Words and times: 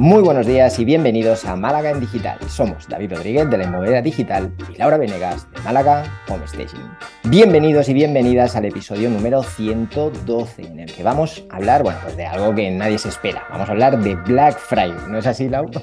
Muy 0.00 0.22
buenos 0.22 0.46
días 0.46 0.78
y 0.78 0.86
bienvenidos 0.86 1.44
a 1.44 1.56
Málaga 1.56 1.90
en 1.90 2.00
Digital. 2.00 2.38
Somos 2.48 2.88
David 2.88 3.12
Rodríguez 3.12 3.50
de 3.50 3.58
la 3.58 3.64
Inmobiliaria 3.64 4.00
Digital 4.00 4.50
y 4.72 4.78
Laura 4.78 4.96
Venegas 4.96 5.46
de 5.52 5.60
Málaga 5.60 6.04
Home 6.26 6.46
Station. 6.46 6.96
Bienvenidos 7.24 7.86
y 7.90 7.92
bienvenidas 7.92 8.56
al 8.56 8.64
episodio 8.64 9.10
número 9.10 9.42
112 9.42 10.62
en 10.62 10.80
el 10.80 10.90
que 10.90 11.02
vamos 11.02 11.44
a 11.50 11.56
hablar, 11.56 11.82
bueno, 11.82 11.98
pues 12.02 12.16
de 12.16 12.24
algo 12.24 12.54
que 12.54 12.70
nadie 12.70 12.96
se 12.96 13.10
espera. 13.10 13.46
Vamos 13.50 13.68
a 13.68 13.72
hablar 13.72 13.98
de 13.98 14.14
Black 14.14 14.58
Friday, 14.58 14.96
¿no 15.06 15.18
es 15.18 15.26
así, 15.26 15.50
Laura? 15.50 15.82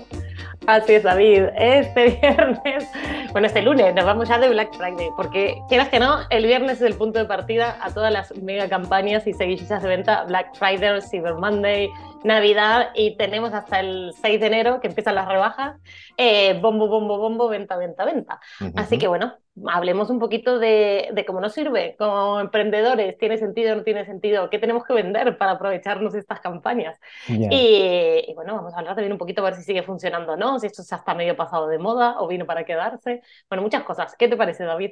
Así 0.65 0.95
es, 0.95 1.03
David. 1.03 1.43
Este 1.55 2.19
viernes, 2.21 2.89
bueno, 3.31 3.47
este 3.47 3.61
lunes 3.61 3.93
nos 3.95 4.03
vamos 4.03 4.27
ya 4.27 4.37
de 4.37 4.49
Black 4.49 4.75
Friday, 4.75 5.09
porque 5.15 5.61
quieras 5.69 5.87
que 5.89 5.99
no, 5.99 6.21
el 6.29 6.45
viernes 6.45 6.77
es 6.77 6.81
el 6.81 6.95
punto 6.95 7.19
de 7.19 7.25
partida 7.25 7.77
a 7.81 7.91
todas 7.91 8.11
las 8.11 8.35
mega 8.35 8.67
campañas 8.67 9.27
y 9.27 9.33
seguidillas 9.33 9.81
de 9.81 9.87
venta 9.87 10.25
Black 10.25 10.55
Friday, 10.55 11.01
Cyber 11.01 11.35
Monday, 11.35 11.89
Navidad 12.23 12.89
y 12.95 13.15
tenemos 13.17 13.53
hasta 13.53 13.79
el 13.79 14.13
6 14.21 14.39
de 14.39 14.47
enero 14.47 14.79
que 14.79 14.87
empiezan 14.87 15.15
las 15.15 15.27
rebajas. 15.27 15.79
Eh, 16.17 16.59
bombo, 16.61 16.87
bombo, 16.87 17.17
bombo, 17.17 17.47
venta, 17.47 17.77
venta, 17.77 18.05
venta. 18.05 18.39
Así 18.75 18.97
que 18.97 19.07
bueno, 19.07 19.37
hablemos 19.67 20.09
un 20.09 20.19
poquito 20.19 20.59
de, 20.59 21.23
cómo 21.25 21.41
nos 21.41 21.53
sirve 21.53 21.95
como 21.97 22.39
emprendedores, 22.39 23.17
tiene 23.17 23.37
sentido 23.37 23.73
o 23.73 23.75
no 23.77 23.83
tiene 23.83 24.05
sentido, 24.05 24.49
qué 24.49 24.59
tenemos 24.59 24.83
que 24.83 24.93
vender 24.93 25.37
para 25.37 25.51
aprovecharnos 25.51 26.13
de 26.13 26.19
estas 26.19 26.39
campañas. 26.39 26.99
Y, 27.27 28.33
bueno, 28.35 28.55
vamos 28.55 28.73
a 28.73 28.79
hablar 28.79 28.95
también 28.95 29.13
un 29.13 29.17
poquito 29.17 29.41
a 29.41 29.45
ver 29.45 29.55
si 29.55 29.63
sigue 29.63 29.83
funcionando 29.83 30.33
o 30.33 30.37
no, 30.37 30.59
si 30.59 30.67
esto 30.67 30.83
ya 30.87 30.97
está 30.97 31.13
medio 31.13 31.35
pasado 31.35 31.67
de 31.67 31.79
moda 31.79 32.19
o 32.19 32.27
vino 32.27 32.45
para 32.45 32.65
quedarse. 32.65 33.21
Bueno, 33.49 33.63
muchas 33.63 33.83
cosas. 33.83 34.15
¿Qué 34.17 34.27
te 34.27 34.37
parece, 34.37 34.63
David? 34.63 34.91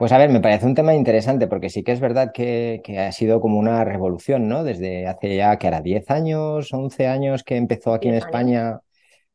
Pues 0.00 0.12
a 0.12 0.18
ver, 0.18 0.30
me 0.30 0.40
parece 0.40 0.64
un 0.64 0.74
tema 0.74 0.94
interesante 0.94 1.46
porque 1.46 1.68
sí 1.68 1.82
que 1.82 1.92
es 1.92 2.00
verdad 2.00 2.32
que, 2.32 2.80
ha 2.98 3.12
sido 3.12 3.38
como 3.38 3.58
una 3.58 3.84
revolución, 3.84 4.48
¿no? 4.48 4.64
Desde 4.64 5.06
hace 5.06 5.36
ya, 5.36 5.58
que 5.58 5.66
era 5.66 5.82
10 5.82 6.10
años, 6.10 6.72
11 6.72 7.06
años 7.06 7.44
que 7.44 7.56
empezó 7.56 7.92
aquí 7.92 8.08
en 8.08 8.14
España 8.14 8.80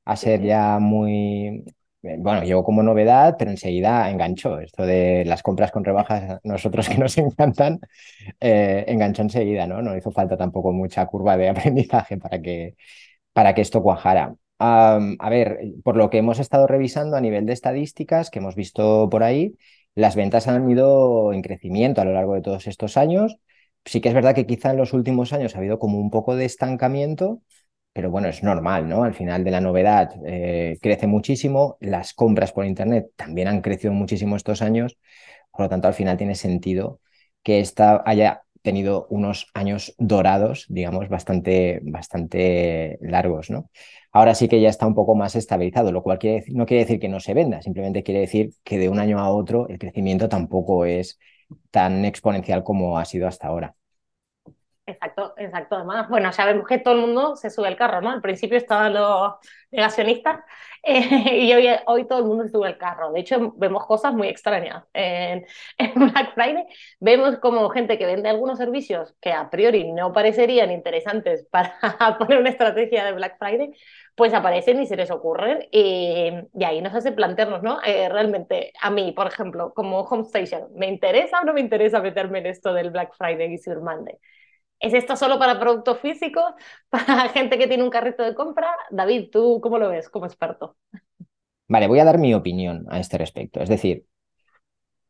a 0.05 0.15
ser 0.15 0.41
ya 0.41 0.79
muy, 0.79 1.63
bueno, 2.01 2.43
llegó 2.43 2.63
como 2.63 2.81
novedad, 2.81 3.35
pero 3.37 3.51
enseguida 3.51 4.09
enganchó. 4.09 4.59
Esto 4.59 4.87
de 4.87 5.23
las 5.25 5.43
compras 5.43 5.71
con 5.71 5.83
rebajas, 5.85 6.39
nosotros 6.43 6.89
que 6.89 6.97
nos 6.97 7.15
encantan, 7.19 7.79
eh, 8.39 8.85
enganchó 8.87 9.21
enseguida, 9.21 9.67
¿no? 9.67 9.83
No 9.83 9.95
hizo 9.95 10.11
falta 10.11 10.35
tampoco 10.35 10.71
mucha 10.73 11.05
curva 11.05 11.37
de 11.37 11.49
aprendizaje 11.51 12.17
para 12.17 12.41
que, 12.41 12.75
para 13.33 13.53
que 13.53 13.61
esto 13.61 13.83
cuajara. 13.83 14.35
a 14.59 15.29
ver, 15.29 15.59
por 15.83 15.95
lo 15.95 16.09
que 16.09 16.17
hemos 16.19 16.39
estado 16.39 16.65
revisando 16.67 17.17
a 17.17 17.21
nivel 17.21 17.45
de 17.45 17.53
estadísticas 17.53 18.31
que 18.31 18.39
hemos 18.39 18.55
visto 18.55 19.09
por 19.11 19.21
ahí, 19.23 19.55
las 19.95 20.15
ventas 20.15 20.47
han 20.47 20.69
ido 20.69 21.33
en 21.33 21.41
crecimiento 21.41 22.01
a 22.01 22.05
lo 22.05 22.13
largo 22.13 22.35
de 22.35 22.41
todos 22.41 22.67
estos 22.67 22.97
años. 22.97 23.37
Sí 23.85 24.01
que 24.01 24.09
es 24.09 24.15
verdad 24.15 24.35
que 24.35 24.45
quizá 24.47 24.71
en 24.71 24.77
los 24.77 24.93
últimos 24.93 25.33
años 25.33 25.55
ha 25.55 25.59
habido 25.59 25.79
como 25.79 25.99
un 25.99 26.09
poco 26.11 26.35
de 26.35 26.45
estancamiento, 26.45 27.41
pero 27.93 28.09
bueno, 28.11 28.27
es 28.27 28.43
normal, 28.43 28.89
¿no? 28.89 29.03
Al 29.03 29.13
final 29.13 29.43
de 29.43 29.51
la 29.51 29.61
novedad 29.61 30.11
eh, 30.25 30.77
crece 30.81 31.07
muchísimo, 31.07 31.77
las 31.79 32.13
compras 32.13 32.51
por 32.51 32.65
Internet 32.65 33.07
también 33.15 33.47
han 33.47 33.61
crecido 33.61 33.93
muchísimo 33.93 34.35
estos 34.35 34.61
años, 34.61 34.97
por 35.51 35.61
lo 35.65 35.69
tanto 35.69 35.87
al 35.87 35.93
final 35.93 36.17
tiene 36.17 36.35
sentido 36.35 36.99
que 37.43 37.59
esta 37.59 38.01
haya 38.05 38.41
tenido 38.61 39.05
unos 39.09 39.47
años 39.53 39.93
dorados, 39.99 40.65
digamos, 40.69 41.07
bastante, 41.09 41.79
bastante 41.83 42.97
largos, 43.01 43.49
¿no? 43.51 43.69
Ahora 44.15 44.33
sí 44.35 44.47
que 44.47 44.61
ya 44.61 44.69
está 44.69 44.87
un 44.87 44.95
poco 44.95 45.13
más 45.15 45.35
estabilizado, 45.35 45.91
lo 45.91 46.01
cual 46.01 46.19
no 46.49 46.65
quiere 46.65 46.83
decir 46.85 46.99
que 46.99 47.09
no 47.09 47.19
se 47.19 47.33
venda, 47.33 47.61
simplemente 47.61 48.01
quiere 48.03 48.21
decir 48.21 48.53
que 48.63 48.77
de 48.79 48.89
un 48.89 48.99
año 48.99 49.19
a 49.19 49.29
otro 49.29 49.67
el 49.67 49.77
crecimiento 49.77 50.29
tampoco 50.29 50.85
es 50.85 51.19
tan 51.71 52.05
exponencial 52.05 52.63
como 52.63 52.97
ha 52.97 53.05
sido 53.05 53.27
hasta 53.27 53.47
ahora. 53.47 53.75
Exacto, 54.87 55.33
exacto. 55.37 55.77
Además, 55.77 56.07
bueno, 56.09 56.29
ya 56.31 56.45
vemos 56.45 56.67
que 56.67 56.77
todo 56.77 56.93
el 56.93 57.01
mundo 57.01 57.35
se 57.35 57.49
sube 57.49 57.67
al 57.67 57.75
carro, 57.75 58.01
¿no? 58.01 58.11
Al 58.11 58.21
principio 58.21 58.55
estaban 58.55 58.93
los 58.93 59.33
negacionistas 59.71 60.41
eh, 60.83 61.39
y 61.41 61.51
hoy, 61.53 61.67
hoy 61.87 62.07
todo 62.07 62.19
el 62.19 62.25
mundo 62.25 62.43
se 62.43 62.51
sube 62.51 62.67
al 62.67 62.77
carro. 62.77 63.11
De 63.11 63.21
hecho, 63.21 63.53
vemos 63.57 63.83
cosas 63.87 64.13
muy 64.13 64.27
extrañas. 64.27 64.83
En, 64.93 65.43
en, 65.79 65.93
Black 65.95 66.35
Friday 66.35 66.65
vemos 66.99 67.37
como 67.39 67.67
gente 67.71 67.97
que 67.97 68.05
vende 68.05 68.29
algunos 68.29 68.59
servicios 68.59 69.15
que 69.21 69.31
a 69.33 69.49
priori 69.49 69.91
no 69.91 70.13
parecerían 70.13 70.71
interesantes 70.71 71.47
para 71.51 71.79
poner 72.19 72.37
una 72.39 72.49
estrategia 72.51 73.05
de 73.05 73.13
Black 73.13 73.39
Friday, 73.39 73.71
pues 74.15 74.35
aparecen 74.35 74.79
y 74.81 74.85
se 74.85 74.95
les 74.95 75.09
ocurren 75.09 75.67
y, 75.71 76.29
y 76.53 76.63
ahí 76.63 76.79
nos 76.81 76.93
hace 76.93 77.11
plantearnos, 77.11 77.63
¿no? 77.63 77.79
Eh, 77.83 78.07
realmente, 78.09 78.71
a 78.81 78.91
mí, 78.91 79.11
por 79.13 79.25
ejemplo, 79.27 79.73
como 79.73 80.01
Home 80.01 80.23
Station, 80.23 80.67
¿me 80.75 80.85
interesa 80.87 81.39
o 81.41 81.43
no 81.43 81.53
me 81.53 81.61
interesa 81.61 82.01
meterme 82.01 82.37
en 82.39 82.45
esto 82.45 82.71
del 82.71 82.91
Black 82.91 83.15
Friday 83.17 83.51
y 83.51 83.57
Cyber 83.57 83.79
Monday? 83.81 84.15
¿Es 84.79 84.93
esto 84.93 85.15
solo 85.15 85.39
para 85.39 85.59
productos 85.59 85.99
físicos? 85.99 86.43
¿Para 86.89 87.29
gente 87.29 87.57
que 87.57 87.67
tiene 87.67 87.83
un 87.83 87.89
carrito 87.89 88.23
de 88.23 88.35
compra? 88.35 88.75
David, 88.91 89.29
¿tú 89.31 89.59
cómo 89.61 89.77
lo 89.77 89.89
ves 89.89 90.09
como 90.09 90.25
experto? 90.25 90.77
Vale, 91.67 91.87
voy 91.87 91.99
a 91.99 92.05
dar 92.05 92.17
mi 92.19 92.33
opinión 92.33 92.85
a 92.89 92.99
este 92.99 93.17
respecto. 93.17 93.61
Es 93.61 93.69
decir, 93.69 94.05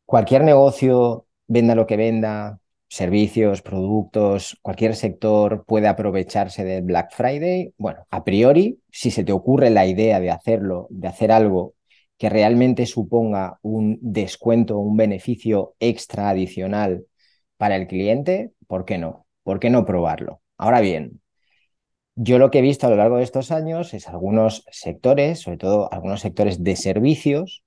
cualquier 0.05 0.43
negocio, 0.43 1.27
venda 1.47 1.75
lo 1.75 1.87
que 1.87 1.97
venda, 1.97 2.59
servicios, 2.87 3.61
productos, 3.61 4.57
cualquier 4.61 4.95
sector 4.95 5.65
puede 5.65 5.87
aprovecharse 5.87 6.63
del 6.63 6.83
Black 6.83 7.11
Friday. 7.13 7.73
Bueno, 7.77 8.05
a 8.09 8.23
priori, 8.23 8.79
si 8.91 9.11
se 9.11 9.23
te 9.23 9.31
ocurre 9.31 9.69
la 9.69 9.85
idea 9.85 10.19
de 10.19 10.31
hacerlo, 10.31 10.87
de 10.89 11.07
hacer 11.07 11.31
algo 11.31 11.73
que 12.17 12.29
realmente 12.29 12.85
suponga 12.85 13.59
un 13.61 13.97
descuento, 14.01 14.77
un 14.77 14.95
beneficio 14.97 15.75
extra 15.79 16.29
adicional 16.29 17.05
para 17.57 17.75
el 17.75 17.87
cliente, 17.87 18.53
¿por 18.67 18.85
qué 18.85 18.97
no? 18.97 19.24
¿Por 19.45 19.61
qué 19.61 19.69
no 19.69 19.85
probarlo? 19.85 20.41
Ahora 20.57 20.81
bien, 20.81 21.21
yo 22.15 22.39
lo 22.39 22.51
que 22.51 22.59
he 22.59 22.61
visto 22.61 22.87
a 22.87 22.89
lo 22.89 22.95
largo 22.97 23.17
de 23.17 23.23
estos 23.23 23.51
años 23.51 23.93
es 23.93 24.09
algunos 24.09 24.65
sectores, 24.71 25.39
sobre 25.41 25.57
todo 25.57 25.93
algunos 25.93 26.21
sectores 26.21 26.63
de 26.63 26.75
servicios, 26.75 27.63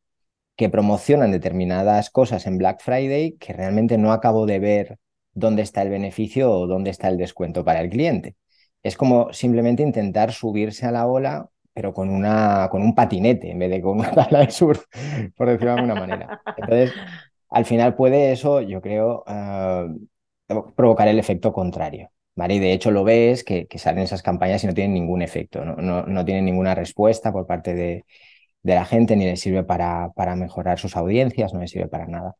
que 0.57 0.69
promocionan 0.69 1.31
determinadas 1.31 2.11
cosas 2.11 2.47
en 2.47 2.59
Black 2.59 2.83
Friday 2.83 3.37
que 3.39 3.53
realmente 3.53 3.97
no 3.97 4.13
acabo 4.13 4.45
de 4.45 4.59
ver 4.59 4.99
dónde 5.33 5.63
está 5.63 5.83
el 5.83 5.91
beneficio 5.91 6.51
o 6.51 6.67
dónde 6.67 6.91
está 6.91 7.09
el 7.09 7.17
descuento 7.17 7.65
para 7.65 7.81
el 7.81 7.91
cliente. 7.91 8.37
Es 8.83 8.97
como 8.97 9.33
simplemente 9.33 9.85
intentar 9.85 10.33
subirse 10.33 10.85
a 10.87 10.91
la 10.93 11.07
ola, 11.07 11.49
pero 11.73 11.95
con, 11.95 12.11
una, 12.11 12.69
con 12.73 12.83
un 12.83 12.95
patinete 12.95 13.53
en 13.53 13.59
vez 13.61 13.71
de 13.71 13.81
con 13.81 13.99
una 14.01 14.11
tabla 14.11 14.41
de 14.41 14.51
surf, 14.51 14.85
por 15.37 15.49
decirlo 15.49 15.75
de 15.75 15.81
alguna 15.81 15.95
manera. 15.95 16.43
Entonces, 16.57 16.93
al 17.51 17.65
final 17.65 17.95
puede 17.95 18.33
eso, 18.33 18.61
yo 18.61 18.81
creo, 18.81 19.23
ah, 19.29 19.87
provocar 20.77 21.09
el 21.09 21.19
efecto 21.19 21.53
contrario. 21.53 22.11
¿vale? 22.35 22.55
Y 22.55 22.59
de 22.61 22.73
hecho 22.73 22.91
lo 22.91 23.05
ves 23.05 23.45
que, 23.45 23.67
salen 23.77 24.05
esas 24.05 24.23
campañas 24.23 24.63
y 24.65 24.69
no 24.69 24.75
tienen 24.75 24.95
ningún 24.95 25.23
efecto, 25.23 25.65
no, 25.65 26.03
no, 26.07 26.25
tienen 26.25 26.45
ninguna 26.45 26.75
respuesta 26.75 27.33
por 27.33 27.47
parte 27.47 27.75
de, 27.75 28.05
de, 28.63 28.75
la 28.75 28.85
gente, 28.85 29.17
ni 29.17 29.25
les 29.27 29.41
sirve 29.41 29.65
para, 29.65 30.11
para 30.15 30.37
mejorar 30.37 30.79
sus 30.79 30.97
audiencias, 30.97 31.53
no 31.55 31.61
les 31.61 31.71
sirve 31.73 31.89
para 31.89 32.07
nada. 32.07 32.37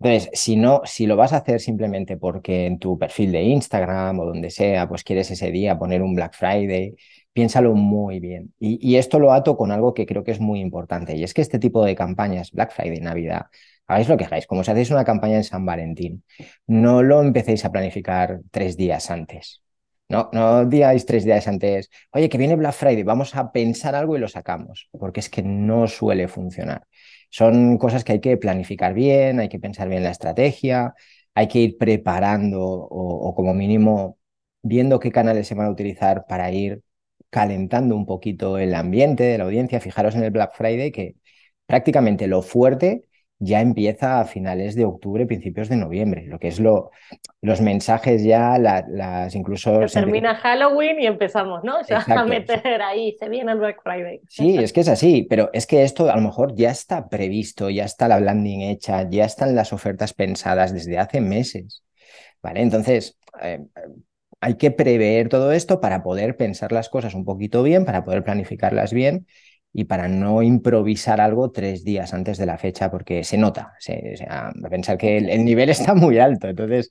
Entonces, 0.00 0.30
si 0.40 0.56
no, 0.56 0.82
si 0.84 1.06
lo 1.06 1.16
vas 1.16 1.32
a 1.34 1.38
hacer 1.38 1.60
simplemente 1.60 2.16
porque 2.16 2.66
en 2.66 2.78
tu 2.78 2.98
perfil 2.98 3.32
de 3.32 3.42
Instagram 3.42 4.18
o 4.20 4.26
donde 4.26 4.50
sea, 4.50 4.88
pues 4.88 5.04
quieres 5.04 5.30
ese 5.30 5.50
día 5.50 5.78
poner 5.78 6.02
un 6.02 6.14
Black 6.14 6.34
Friday, 6.34 6.94
piénsalo 7.40 7.74
muy 7.74 8.20
bien. 8.20 8.52
Y, 8.60 8.96
esto 8.96 9.18
lo 9.18 9.32
ato 9.32 9.56
con 9.56 9.72
algo 9.72 9.94
que 9.94 10.04
creo 10.04 10.22
que 10.24 10.30
es 10.32 10.40
muy 10.40 10.60
importante, 10.60 11.16
y 11.16 11.24
es 11.24 11.32
que 11.32 11.40
este 11.40 11.58
tipo 11.58 11.82
de 11.84 11.94
campañas, 11.96 12.52
Black 12.52 12.72
Friday, 12.72 13.00
Navidad, 13.00 13.46
hagáis 13.86 14.08
lo 14.10 14.18
que 14.18 14.26
hagáis, 14.26 14.46
como 14.46 14.62
si 14.62 14.70
hacéis 14.70 14.90
una 14.90 15.04
campaña 15.04 15.36
en 15.36 15.44
San 15.44 15.64
Valentín, 15.64 16.22
no 16.66 17.02
lo 17.02 17.22
empecéis 17.22 17.64
a 17.64 17.72
planificar 17.72 18.40
tres 18.50 18.76
días 18.76 19.10
antes. 19.10 19.62
No, 20.10 20.28
no 20.34 20.66
digáis 20.66 21.06
tres 21.06 21.24
días 21.24 21.48
antes, 21.48 21.88
oye, 22.12 22.28
que 22.28 22.36
viene 22.36 22.56
Black 22.56 22.74
Friday, 22.74 23.04
vamos 23.04 23.34
a 23.34 23.52
pensar 23.52 23.94
algo 23.94 24.16
y 24.16 24.20
lo 24.20 24.28
sacamos, 24.28 24.90
porque 24.92 25.20
es 25.20 25.30
que 25.30 25.42
no 25.42 25.86
suele 25.86 26.28
funcionar. 26.28 26.82
Son 27.30 27.78
cosas 27.78 28.04
que 28.04 28.12
hay 28.12 28.20
que 28.20 28.36
planificar 28.36 28.92
bien, 28.92 29.40
hay 29.40 29.48
que 29.48 29.58
pensar 29.58 29.88
bien 29.88 30.02
la 30.02 30.10
estrategia, 30.10 30.94
hay 31.34 31.48
que 31.48 31.60
ir 31.60 31.78
preparando 31.78 32.60
o 32.62 33.34
como 33.34 33.54
mínimo 33.54 34.18
viendo 34.62 35.00
qué 35.00 35.10
canales 35.10 35.46
se 35.48 35.54
van 35.54 35.68
a 35.68 35.70
utilizar 35.70 36.26
para 36.26 36.50
ir 36.52 36.82
calentando 37.30 37.96
un 37.96 38.06
poquito 38.06 38.58
el 38.58 38.74
ambiente 38.74 39.24
de 39.24 39.38
la 39.38 39.44
audiencia. 39.44 39.80
Fijaros 39.80 40.14
en 40.14 40.24
el 40.24 40.30
Black 40.30 40.52
Friday 40.54 40.92
que 40.92 41.14
prácticamente 41.66 42.26
lo 42.26 42.42
fuerte 42.42 43.04
ya 43.42 43.62
empieza 43.62 44.20
a 44.20 44.26
finales 44.26 44.74
de 44.74 44.84
octubre, 44.84 45.24
principios 45.24 45.70
de 45.70 45.76
noviembre, 45.76 46.26
lo 46.26 46.38
que 46.38 46.48
es 46.48 46.60
lo, 46.60 46.90
los 47.40 47.62
mensajes 47.62 48.22
ya, 48.22 48.58
las 48.58 49.34
incluso... 49.34 49.80
termina 49.86 50.34
Halloween 50.34 51.00
y 51.00 51.06
empezamos, 51.06 51.64
¿no? 51.64 51.76
Ya 51.88 52.04
a 52.06 52.24
meter 52.26 52.82
ahí, 52.82 53.16
se 53.18 53.30
viene 53.30 53.52
el 53.52 53.58
Black 53.58 53.82
Friday. 53.82 54.20
Sí, 54.28 54.58
es 54.58 54.74
que 54.74 54.80
es 54.80 54.88
así, 54.88 55.22
pero 55.22 55.48
es 55.54 55.66
que 55.66 55.84
esto 55.84 56.10
a 56.10 56.16
lo 56.16 56.20
mejor 56.20 56.54
ya 56.54 56.70
está 56.70 57.08
previsto, 57.08 57.70
ya 57.70 57.86
está 57.86 58.08
la 58.08 58.20
landing 58.20 58.60
hecha, 58.60 59.08
ya 59.08 59.24
están 59.24 59.54
las 59.54 59.72
ofertas 59.72 60.12
pensadas 60.12 60.74
desde 60.74 60.98
hace 60.98 61.22
meses, 61.22 61.82
¿vale? 62.42 62.60
Entonces... 62.60 63.16
Eh, 63.40 63.64
hay 64.40 64.56
que 64.56 64.70
prever 64.70 65.28
todo 65.28 65.52
esto 65.52 65.80
para 65.80 66.02
poder 66.02 66.36
pensar 66.36 66.72
las 66.72 66.88
cosas 66.88 67.14
un 67.14 67.24
poquito 67.24 67.62
bien, 67.62 67.84
para 67.84 68.04
poder 68.04 68.24
planificarlas 68.24 68.92
bien 68.92 69.26
y 69.72 69.84
para 69.84 70.08
no 70.08 70.42
improvisar 70.42 71.20
algo 71.20 71.50
tres 71.52 71.84
días 71.84 72.14
antes 72.14 72.38
de 72.38 72.46
la 72.46 72.58
fecha, 72.58 72.90
porque 72.90 73.22
se 73.22 73.38
nota, 73.38 73.74
se, 73.78 74.16
pensar 74.70 74.96
que 74.98 75.18
el, 75.18 75.44
nivel 75.44 75.68
está 75.70 75.94
muy 75.94 76.18
alto. 76.18 76.48
Entonces, 76.48 76.90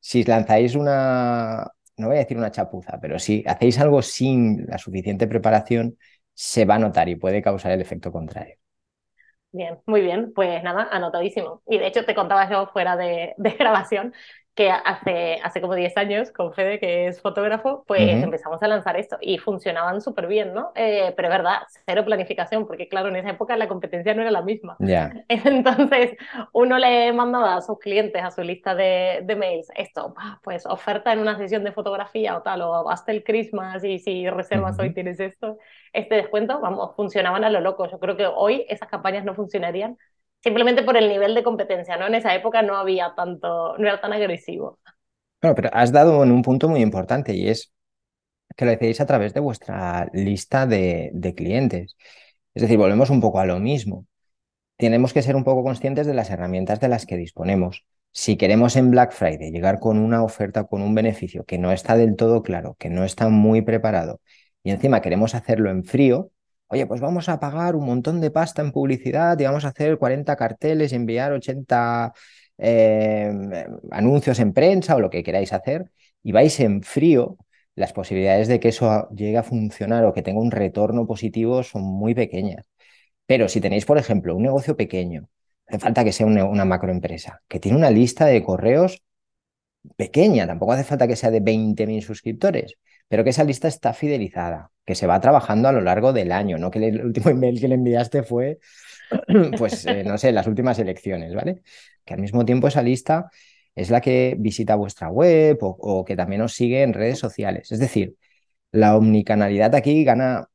si 0.00 0.24
lanzáis 0.24 0.74
una, 0.74 1.70
no 1.98 2.08
voy 2.08 2.16
a 2.16 2.20
decir 2.20 2.38
una 2.38 2.50
chapuza, 2.50 2.98
pero 3.00 3.18
si 3.18 3.44
hacéis 3.46 3.78
algo 3.78 4.00
sin 4.02 4.66
la 4.66 4.78
suficiente 4.78 5.26
preparación, 5.26 5.98
se 6.32 6.64
va 6.64 6.76
a 6.76 6.78
notar 6.78 7.08
y 7.08 7.16
puede 7.16 7.42
causar 7.42 7.72
el 7.72 7.80
efecto 7.80 8.10
contrario. 8.10 8.56
Bien, 9.52 9.78
muy 9.86 10.02
bien, 10.02 10.32
pues 10.34 10.62
nada, 10.62 10.88
anotadísimo. 10.90 11.62
Y 11.66 11.78
de 11.78 11.86
hecho 11.86 12.04
te 12.04 12.14
contaba 12.14 12.50
yo 12.50 12.66
fuera 12.72 12.96
de 12.96 13.34
grabación 13.58 14.12
que 14.56 14.70
hace, 14.70 15.38
hace 15.44 15.60
como 15.60 15.74
10 15.74 15.96
años, 15.98 16.32
con 16.32 16.54
Fede, 16.54 16.80
que 16.80 17.08
es 17.08 17.20
fotógrafo, 17.20 17.84
pues 17.86 18.22
empezamos 18.22 18.62
a 18.62 18.68
lanzar 18.68 18.96
esto 18.96 19.18
y 19.20 19.36
funcionaban 19.36 20.00
súper 20.00 20.26
bien, 20.26 20.54
¿no? 20.54 20.72
Eh, 20.74 21.12
pero 21.14 21.28
es 21.28 21.34
verdad, 21.34 21.58
cero 21.84 22.06
planificación, 22.06 22.66
porque 22.66 22.88
claro, 22.88 23.08
en 23.08 23.16
esa 23.16 23.30
época 23.30 23.54
la 23.58 23.68
competencia 23.68 24.14
no 24.14 24.22
era 24.22 24.30
la 24.30 24.40
misma. 24.40 24.74
Entonces, 25.28 26.16
uno 26.52 26.78
le 26.78 27.12
mandaba 27.12 27.56
a 27.56 27.60
sus 27.60 27.78
clientes, 27.78 28.22
a 28.22 28.30
su 28.30 28.40
lista 28.42 28.74
de, 28.74 29.20
de 29.24 29.36
mails, 29.36 29.68
esto, 29.76 30.14
pues 30.42 30.64
oferta 30.64 31.12
en 31.12 31.18
una 31.18 31.36
sesión 31.36 31.62
de 31.62 31.72
fotografía 31.72 32.34
o 32.38 32.42
tal, 32.42 32.62
o 32.62 32.88
hasta 32.88 33.12
el 33.12 33.24
Christmas 33.24 33.84
y 33.84 33.98
si 33.98 34.28
reservas 34.30 34.78
hoy 34.78 34.94
tienes 34.94 35.20
esto, 35.20 35.58
este 35.92 36.14
descuento, 36.14 36.60
vamos, 36.60 36.96
funcionaban 36.96 37.44
a 37.44 37.50
lo 37.50 37.60
loco. 37.60 37.90
Yo 37.90 37.98
creo 37.98 38.16
que 38.16 38.26
hoy 38.26 38.64
esas 38.70 38.88
campañas 38.88 39.26
no 39.26 39.34
funcionarían 39.34 39.98
simplemente 40.42 40.82
por 40.82 40.96
el 40.96 41.08
nivel 41.08 41.34
de 41.34 41.42
competencia, 41.42 41.96
¿no? 41.96 42.06
En 42.06 42.14
esa 42.14 42.34
época 42.34 42.62
no 42.62 42.76
había 42.76 43.14
tanto, 43.14 43.76
no 43.78 43.86
era 43.86 44.00
tan 44.00 44.12
agresivo. 44.12 44.78
Bueno, 45.42 45.54
pero 45.54 45.70
has 45.72 45.92
dado 45.92 46.22
en 46.22 46.32
un 46.32 46.42
punto 46.42 46.68
muy 46.68 46.80
importante 46.80 47.34
y 47.34 47.48
es 47.48 47.72
que 48.56 48.64
lo 48.64 48.70
decís 48.70 49.00
a 49.00 49.06
través 49.06 49.34
de 49.34 49.40
vuestra 49.40 50.08
lista 50.12 50.66
de, 50.66 51.10
de 51.12 51.34
clientes. 51.34 51.96
Es 52.54 52.62
decir, 52.62 52.78
volvemos 52.78 53.10
un 53.10 53.20
poco 53.20 53.40
a 53.40 53.46
lo 53.46 53.58
mismo. 53.60 54.06
Tenemos 54.76 55.12
que 55.12 55.22
ser 55.22 55.36
un 55.36 55.44
poco 55.44 55.62
conscientes 55.64 56.06
de 56.06 56.14
las 56.14 56.30
herramientas 56.30 56.80
de 56.80 56.88
las 56.88 57.06
que 57.06 57.16
disponemos. 57.16 57.84
Si 58.12 58.36
queremos 58.36 58.76
en 58.76 58.90
Black 58.90 59.12
Friday 59.12 59.50
llegar 59.50 59.78
con 59.78 59.98
una 59.98 60.22
oferta, 60.22 60.64
con 60.64 60.82
un 60.82 60.94
beneficio 60.94 61.44
que 61.44 61.58
no 61.58 61.72
está 61.72 61.96
del 61.96 62.16
todo 62.16 62.42
claro, 62.42 62.76
que 62.78 62.88
no 62.90 63.04
está 63.04 63.28
muy 63.28 63.62
preparado, 63.62 64.20
y 64.62 64.70
encima 64.70 65.02
queremos 65.02 65.34
hacerlo 65.34 65.70
en 65.70 65.84
frío, 65.84 66.30
oye, 66.68 66.86
pues 66.86 67.00
vamos 67.00 67.28
a 67.28 67.40
pagar 67.40 67.76
un 67.76 67.86
montón 67.86 68.20
de 68.20 68.30
pasta 68.30 68.62
en 68.62 68.72
publicidad 68.72 69.38
y 69.38 69.44
vamos 69.44 69.64
a 69.64 69.68
hacer 69.68 69.98
40 69.98 70.36
carteles 70.36 70.92
enviar 70.92 71.32
80 71.32 72.12
eh, 72.58 73.32
anuncios 73.90 74.38
en 74.40 74.52
prensa 74.52 74.96
o 74.96 75.00
lo 75.00 75.10
que 75.10 75.22
queráis 75.22 75.52
hacer, 75.52 75.90
y 76.22 76.32
vais 76.32 76.58
en 76.60 76.82
frío, 76.82 77.36
las 77.74 77.92
posibilidades 77.92 78.48
de 78.48 78.58
que 78.60 78.68
eso 78.68 79.08
llegue 79.10 79.36
a 79.38 79.42
funcionar 79.42 80.04
o 80.04 80.12
que 80.14 80.22
tenga 80.22 80.40
un 80.40 80.50
retorno 80.50 81.06
positivo 81.06 81.62
son 81.62 81.82
muy 81.82 82.14
pequeñas. 82.14 82.66
Pero 83.26 83.48
si 83.48 83.60
tenéis, 83.60 83.84
por 83.86 83.98
ejemplo, 83.98 84.34
un 84.36 84.42
negocio 84.42 84.76
pequeño, 84.76 85.28
hace 85.66 85.78
falta 85.80 86.04
que 86.04 86.12
sea 86.12 86.26
una, 86.26 86.44
una 86.44 86.64
macroempresa, 86.64 87.42
que 87.48 87.60
tiene 87.60 87.76
una 87.78 87.90
lista 87.90 88.26
de 88.26 88.42
correos 88.42 89.02
pequeña, 89.96 90.46
tampoco 90.46 90.72
hace 90.72 90.84
falta 90.84 91.06
que 91.06 91.16
sea 91.16 91.30
de 91.30 91.40
20.000 91.40 92.02
suscriptores, 92.02 92.76
pero 93.08 93.24
que 93.24 93.30
esa 93.30 93.44
lista 93.44 93.68
está 93.68 93.92
fidelizada, 93.92 94.70
que 94.84 94.94
se 94.94 95.06
va 95.06 95.20
trabajando 95.20 95.68
a 95.68 95.72
lo 95.72 95.80
largo 95.80 96.12
del 96.12 96.32
año, 96.32 96.58
no 96.58 96.70
que 96.70 96.86
el 96.86 97.04
último 97.04 97.30
email 97.30 97.60
que 97.60 97.68
le 97.68 97.74
enviaste 97.76 98.22
fue, 98.22 98.58
pues, 99.58 99.86
eh, 99.86 100.04
no 100.04 100.18
sé, 100.18 100.32
las 100.32 100.46
últimas 100.46 100.78
elecciones, 100.78 101.34
¿vale? 101.34 101.62
Que 102.04 102.14
al 102.14 102.20
mismo 102.20 102.44
tiempo 102.44 102.68
esa 102.68 102.82
lista 102.82 103.30
es 103.74 103.90
la 103.90 104.00
que 104.00 104.36
visita 104.38 104.74
vuestra 104.74 105.10
web 105.10 105.58
o, 105.62 105.76
o 105.78 106.04
que 106.04 106.16
también 106.16 106.42
os 106.42 106.54
sigue 106.54 106.82
en 106.82 106.94
redes 106.94 107.18
sociales. 107.18 107.72
Es 107.72 107.78
decir, 107.78 108.16
la 108.72 108.96
omnicanalidad 108.96 109.74
aquí 109.74 110.04
gana 110.04 110.48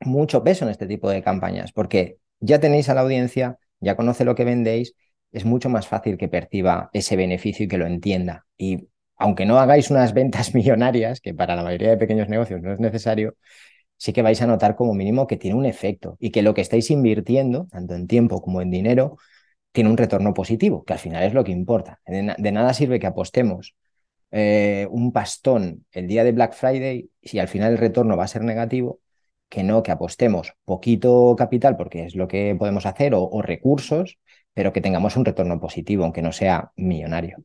mucho 0.00 0.44
peso 0.44 0.64
en 0.64 0.70
este 0.70 0.86
tipo 0.86 1.10
de 1.10 1.22
campañas, 1.22 1.72
porque 1.72 2.18
ya 2.40 2.60
tenéis 2.60 2.88
a 2.88 2.94
la 2.94 3.02
audiencia, 3.02 3.58
ya 3.80 3.96
conoce 3.96 4.24
lo 4.24 4.34
que 4.34 4.44
vendéis, 4.44 4.94
es 5.32 5.44
mucho 5.44 5.68
más 5.68 5.86
fácil 5.88 6.16
que 6.16 6.28
perciba 6.28 6.90
ese 6.92 7.16
beneficio 7.16 7.64
y 7.64 7.68
que 7.68 7.78
lo 7.78 7.86
entienda. 7.86 8.46
Y 8.56 8.88
aunque 9.16 9.46
no 9.46 9.58
hagáis 9.58 9.90
unas 9.90 10.12
ventas 10.14 10.54
millonarias, 10.54 11.20
que 11.20 11.34
para 11.34 11.56
la 11.56 11.62
mayoría 11.62 11.90
de 11.90 11.96
pequeños 11.96 12.28
negocios 12.28 12.62
no 12.62 12.72
es 12.72 12.80
necesario, 12.80 13.36
sí 13.96 14.12
que 14.12 14.22
vais 14.22 14.40
a 14.42 14.46
notar 14.46 14.76
como 14.76 14.94
mínimo 14.94 15.26
que 15.26 15.36
tiene 15.36 15.56
un 15.56 15.66
efecto 15.66 16.16
y 16.20 16.30
que 16.30 16.42
lo 16.42 16.54
que 16.54 16.60
estáis 16.60 16.90
invirtiendo, 16.90 17.66
tanto 17.70 17.94
en 17.94 18.06
tiempo 18.06 18.42
como 18.42 18.60
en 18.60 18.70
dinero, 18.70 19.16
tiene 19.72 19.90
un 19.90 19.96
retorno 19.96 20.34
positivo, 20.34 20.84
que 20.84 20.94
al 20.94 20.98
final 20.98 21.22
es 21.24 21.34
lo 21.34 21.44
que 21.44 21.52
importa. 21.52 22.00
De, 22.06 22.52
nada 22.52 22.72
sirve 22.74 22.98
que 23.00 23.06
apostemos 23.06 23.74
eh, 24.30 24.86
un 24.90 25.12
pastón 25.12 25.86
el 25.92 26.08
día 26.08 26.24
de 26.24 26.32
Black 26.32 26.54
Friday 26.54 27.10
si 27.22 27.38
al 27.38 27.48
final 27.48 27.72
el 27.72 27.78
retorno 27.78 28.16
va 28.16 28.24
a 28.24 28.28
ser 28.28 28.42
negativo, 28.42 29.00
que 29.48 29.62
no 29.62 29.82
que 29.82 29.92
apostemos 29.92 30.54
poquito 30.64 31.36
capital, 31.36 31.76
porque 31.76 32.04
es 32.04 32.16
lo 32.16 32.26
que 32.28 32.56
podemos 32.58 32.86
hacer, 32.86 33.12
o 33.14 33.42
recursos, 33.42 34.18
pero 34.56 34.72
que 34.74 34.82
tengamos 34.82 35.16
un 35.18 35.26
retorno 35.26 35.60
positivo, 35.60 36.04
aunque 36.04 36.22
no 36.22 36.32
sea 36.32 36.72
millonario. 36.76 37.38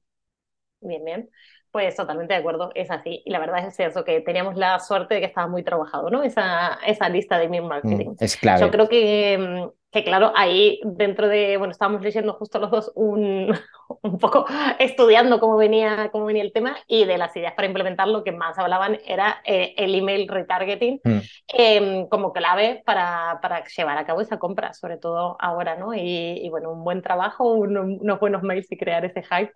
Bien, 0.81 1.03
bien. 1.05 1.29
Pues 1.71 1.95
totalmente 1.95 2.33
de 2.33 2.39
acuerdo, 2.41 2.69
es 2.75 2.91
así. 2.91 3.21
Y 3.25 3.31
la 3.31 3.39
verdad 3.39 3.65
es 3.65 3.79
eso, 3.79 4.03
que 4.03 4.19
teníamos 4.19 4.57
la 4.57 4.77
suerte 4.79 5.15
de 5.15 5.19
que 5.21 5.27
estaba 5.27 5.47
muy 5.47 5.63
trabajado, 5.63 6.09
¿no? 6.09 6.21
Esa, 6.21 6.77
esa 6.85 7.07
lista 7.07 7.37
de 7.37 7.45
email 7.45 7.63
marketing. 7.63 8.09
Mm, 8.09 8.15
es 8.19 8.35
clave. 8.35 8.59
Yo 8.59 8.69
creo 8.69 8.89
que, 8.89 9.69
que, 9.89 10.03
claro, 10.03 10.33
ahí 10.35 10.81
dentro 10.83 11.29
de, 11.29 11.55
bueno, 11.55 11.71
estábamos 11.71 12.01
leyendo 12.01 12.33
justo 12.33 12.59
los 12.59 12.71
dos 12.71 12.91
un, 12.93 13.57
un 14.01 14.17
poco 14.19 14.45
estudiando 14.79 15.39
cómo 15.39 15.55
venía, 15.55 16.09
cómo 16.11 16.25
venía 16.25 16.43
el 16.43 16.51
tema 16.51 16.75
y 16.87 17.05
de 17.05 17.17
las 17.17 17.33
ideas 17.37 17.53
para 17.53 17.67
implementar 17.67 18.09
lo 18.09 18.25
que 18.25 18.33
más 18.33 18.59
hablaban 18.59 18.99
era 19.05 19.41
eh, 19.45 19.73
el 19.77 19.95
email 19.95 20.27
retargeting 20.27 20.99
mm. 21.05 21.19
em, 21.47 22.07
como 22.09 22.33
clave 22.33 22.83
para, 22.85 23.39
para 23.41 23.63
llevar 23.63 23.97
a 23.97 24.05
cabo 24.05 24.19
esa 24.19 24.39
compra, 24.39 24.73
sobre 24.73 24.97
todo 24.97 25.37
ahora, 25.39 25.77
¿no? 25.77 25.93
Y, 25.93 26.01
y 26.43 26.49
bueno, 26.49 26.69
un 26.69 26.83
buen 26.83 27.01
trabajo, 27.01 27.53
unos 27.53 28.19
buenos 28.19 28.43
mails 28.43 28.69
y 28.69 28.77
crear 28.77 29.05
ese 29.05 29.23
hype, 29.23 29.53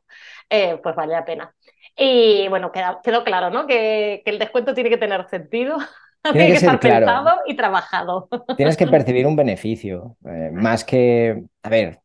eh, 0.49 0.79
pues 0.81 0.95
vale 0.95 1.11
la 1.11 1.25
pena. 1.25 1.53
Y 1.97 2.47
bueno, 2.49 2.71
quedó, 2.71 3.23
claro, 3.23 3.49
¿no? 3.49 3.67
Que, 3.67 4.21
el 4.25 4.39
descuento 4.39 4.73
tiene 4.73 4.89
que 4.89 4.97
tener 4.97 5.27
sentido. 5.29 5.77
Tiene, 6.31 6.47
que, 6.47 6.53
estar 6.53 6.79
pensado 6.79 7.41
y 7.45 7.55
trabajado. 7.55 8.27
Tienes 8.57 8.77
que 8.77 8.87
percibir 8.87 9.27
un 9.27 9.35
beneficio, 9.35 10.17
eh, 10.25 10.49
más 10.51 10.83
que, 10.83 11.43
a 11.61 11.69
ver, 11.69 11.99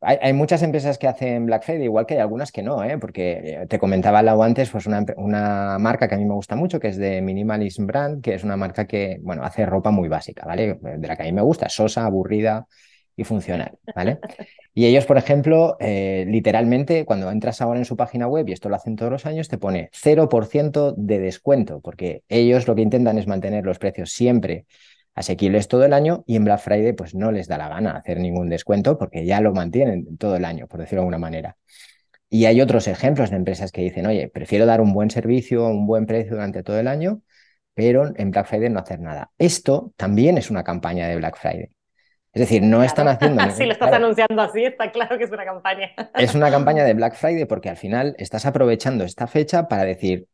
hay, 0.00 0.32
muchas 0.34 0.62
empresas 0.62 0.98
que 0.98 1.08
hacen 1.08 1.46
Black 1.46 1.64
Friday, 1.64 1.84
igual 1.84 2.06
que 2.06 2.14
hay 2.14 2.20
algunas 2.20 2.52
que 2.52 2.62
no, 2.62 2.84
¿eh? 2.84 2.96
porque 2.98 3.62
eh, 3.62 3.66
te 3.66 3.80
comentaba 3.80 4.22
Lau 4.22 4.40
antes, 4.42 4.70
pues 4.70 4.86
una, 4.86 5.04
una, 5.16 5.78
marca 5.80 6.06
que 6.06 6.14
a 6.14 6.18
mí 6.18 6.24
me 6.24 6.34
gusta 6.34 6.54
mucho, 6.54 6.78
que 6.78 6.88
es 6.88 6.96
de 6.96 7.20
Minimalism 7.22 7.86
Brand, 7.86 8.22
que 8.22 8.34
es 8.34 8.44
una 8.44 8.56
marca 8.56 8.86
que, 8.86 9.18
bueno, 9.22 9.42
hace 9.42 9.66
ropa 9.66 9.90
muy 9.90 10.08
básica, 10.08 10.46
¿vale? 10.46 10.78
De 10.80 11.08
la 11.08 11.16
que 11.16 11.22
a 11.22 11.26
mí 11.26 11.32
me 11.32 11.42
gusta, 11.42 11.68
sosa, 11.68 12.04
aburrida, 12.04 12.68
y 13.16 13.24
funcional, 13.24 13.78
¿vale? 13.94 14.18
Y 14.74 14.84
ellos, 14.84 15.06
por 15.06 15.16
ejemplo, 15.16 15.76
eh, 15.80 16.26
literalmente, 16.28 17.06
cuando 17.06 17.30
entras 17.30 17.62
ahora 17.62 17.78
en 17.78 17.86
su 17.86 17.96
página 17.96 18.28
web, 18.28 18.46
y 18.48 18.52
esto 18.52 18.68
lo 18.68 18.76
hacen 18.76 18.94
todos 18.94 19.10
los 19.10 19.26
años, 19.26 19.48
te 19.48 19.56
pone 19.56 19.88
0% 19.92 20.94
de 20.96 21.18
descuento, 21.18 21.80
porque 21.80 22.22
ellos 22.28 22.68
lo 22.68 22.74
que 22.74 22.82
intentan 22.82 23.16
es 23.18 23.26
mantener 23.26 23.64
los 23.64 23.78
precios 23.78 24.12
siempre 24.12 24.66
asequibles 25.14 25.66
todo 25.66 25.84
el 25.84 25.94
año 25.94 26.22
y 26.26 26.36
en 26.36 26.44
Black 26.44 26.60
Friday 26.60 26.92
pues 26.92 27.14
no 27.14 27.32
les 27.32 27.48
da 27.48 27.56
la 27.58 27.68
gana 27.68 27.92
hacer 27.92 28.20
ningún 28.20 28.50
descuento 28.50 28.98
porque 28.98 29.24
ya 29.24 29.40
lo 29.40 29.52
mantienen 29.52 30.16
todo 30.18 30.36
el 30.36 30.44
año, 30.44 30.68
por 30.68 30.78
decirlo 30.78 31.00
de 31.00 31.04
alguna 31.04 31.18
manera. 31.18 31.56
Y 32.28 32.44
hay 32.44 32.60
otros 32.60 32.86
ejemplos 32.88 33.30
de 33.30 33.36
empresas 33.36 33.72
que 33.72 33.82
dicen, 33.82 34.06
oye, 34.06 34.28
prefiero 34.28 34.66
dar 34.66 34.80
un 34.80 34.92
buen 34.92 35.10
servicio, 35.10 35.66
un 35.66 35.86
buen 35.86 36.06
precio 36.06 36.32
durante 36.32 36.62
todo 36.62 36.78
el 36.78 36.88
año, 36.88 37.22
pero 37.74 38.12
en 38.16 38.30
Black 38.30 38.46
Friday 38.46 38.68
no 38.68 38.80
hacer 38.80 39.00
nada. 39.00 39.30
Esto 39.38 39.92
también 39.96 40.38
es 40.38 40.50
una 40.50 40.64
campaña 40.64 41.08
de 41.08 41.16
Black 41.16 41.38
Friday. 41.38 41.70
Es 42.36 42.40
decir, 42.40 42.62
no 42.62 42.82
están 42.82 43.08
haciendo. 43.08 43.42
Si 43.56 43.64
lo 43.64 43.72
estás 43.72 43.94
anunciando 43.94 44.42
así, 44.42 44.62
está 44.62 44.92
claro 44.92 45.16
que 45.16 45.24
es 45.24 45.30
una 45.30 45.46
campaña. 45.46 45.90
Es 46.18 46.34
una 46.34 46.50
campaña 46.50 46.84
de 46.84 46.92
Black 46.92 47.14
Friday 47.14 47.46
porque 47.46 47.70
al 47.70 47.78
final 47.78 48.14
estás 48.18 48.44
aprovechando 48.44 49.04
esta 49.04 49.26
fecha 49.26 49.68
para 49.68 49.84
decir 49.84 50.26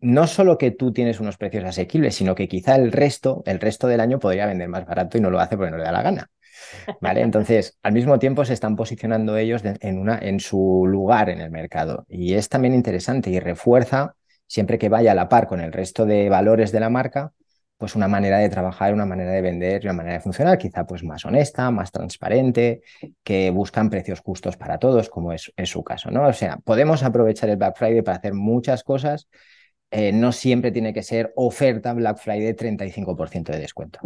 no 0.00 0.26
solo 0.26 0.58
que 0.58 0.70
tú 0.70 0.92
tienes 0.92 1.18
unos 1.18 1.38
precios 1.38 1.64
asequibles, 1.64 2.14
sino 2.14 2.34
que 2.34 2.46
quizá 2.46 2.76
el 2.76 2.92
resto, 2.92 3.42
el 3.46 3.58
resto 3.58 3.86
del 3.86 4.00
año 4.00 4.18
podría 4.18 4.44
vender 4.44 4.68
más 4.68 4.84
barato 4.84 5.16
y 5.16 5.22
no 5.22 5.30
lo 5.30 5.40
hace 5.40 5.56
porque 5.56 5.70
no 5.70 5.78
le 5.78 5.84
da 5.84 5.92
la 5.92 6.02
gana. 6.02 6.30
¿Vale? 7.00 7.22
Entonces, 7.22 7.78
al 7.82 7.94
mismo 7.94 8.18
tiempo 8.18 8.44
se 8.44 8.52
están 8.52 8.76
posicionando 8.76 9.38
ellos 9.38 9.62
en, 9.64 9.98
una, 9.98 10.18
en 10.18 10.40
su 10.40 10.84
lugar 10.86 11.30
en 11.30 11.40
el 11.40 11.50
mercado. 11.50 12.04
Y 12.06 12.34
es 12.34 12.50
también 12.50 12.74
interesante 12.74 13.30
y 13.30 13.40
refuerza, 13.40 14.14
siempre 14.46 14.76
que 14.76 14.90
vaya 14.90 15.12
a 15.12 15.14
la 15.14 15.30
par 15.30 15.46
con 15.46 15.60
el 15.60 15.72
resto 15.72 16.04
de 16.04 16.28
valores 16.28 16.70
de 16.70 16.80
la 16.80 16.90
marca, 16.90 17.32
pues 17.80 17.96
una 17.96 18.08
manera 18.08 18.36
de 18.36 18.50
trabajar, 18.50 18.92
una 18.92 19.06
manera 19.06 19.30
de 19.32 19.40
vender 19.40 19.80
una 19.84 19.94
manera 19.94 20.16
de 20.16 20.20
funcionar, 20.20 20.58
quizá 20.58 20.86
pues 20.86 21.02
más 21.02 21.24
honesta, 21.24 21.70
más 21.70 21.90
transparente, 21.90 22.82
que 23.24 23.48
buscan 23.48 23.88
precios 23.88 24.20
justos 24.20 24.58
para 24.58 24.76
todos, 24.76 25.08
como 25.08 25.32
es, 25.32 25.50
su 25.64 25.82
caso, 25.82 26.10
¿no? 26.10 26.26
O 26.26 26.32
sea, 26.34 26.58
podemos 26.58 27.02
aprovechar 27.02 27.48
el 27.48 27.56
Black 27.56 27.78
Friday 27.78 28.02
para 28.02 28.18
hacer 28.18 28.34
muchas 28.34 28.84
cosas, 28.84 29.28
eh, 29.90 30.12
no 30.12 30.30
siempre 30.30 30.72
tiene 30.72 30.92
que 30.92 31.02
ser 31.02 31.32
oferta 31.36 31.94
Black 31.94 32.18
Friday 32.18 32.52
35% 32.52 33.50
de 33.50 33.58
descuento. 33.60 34.00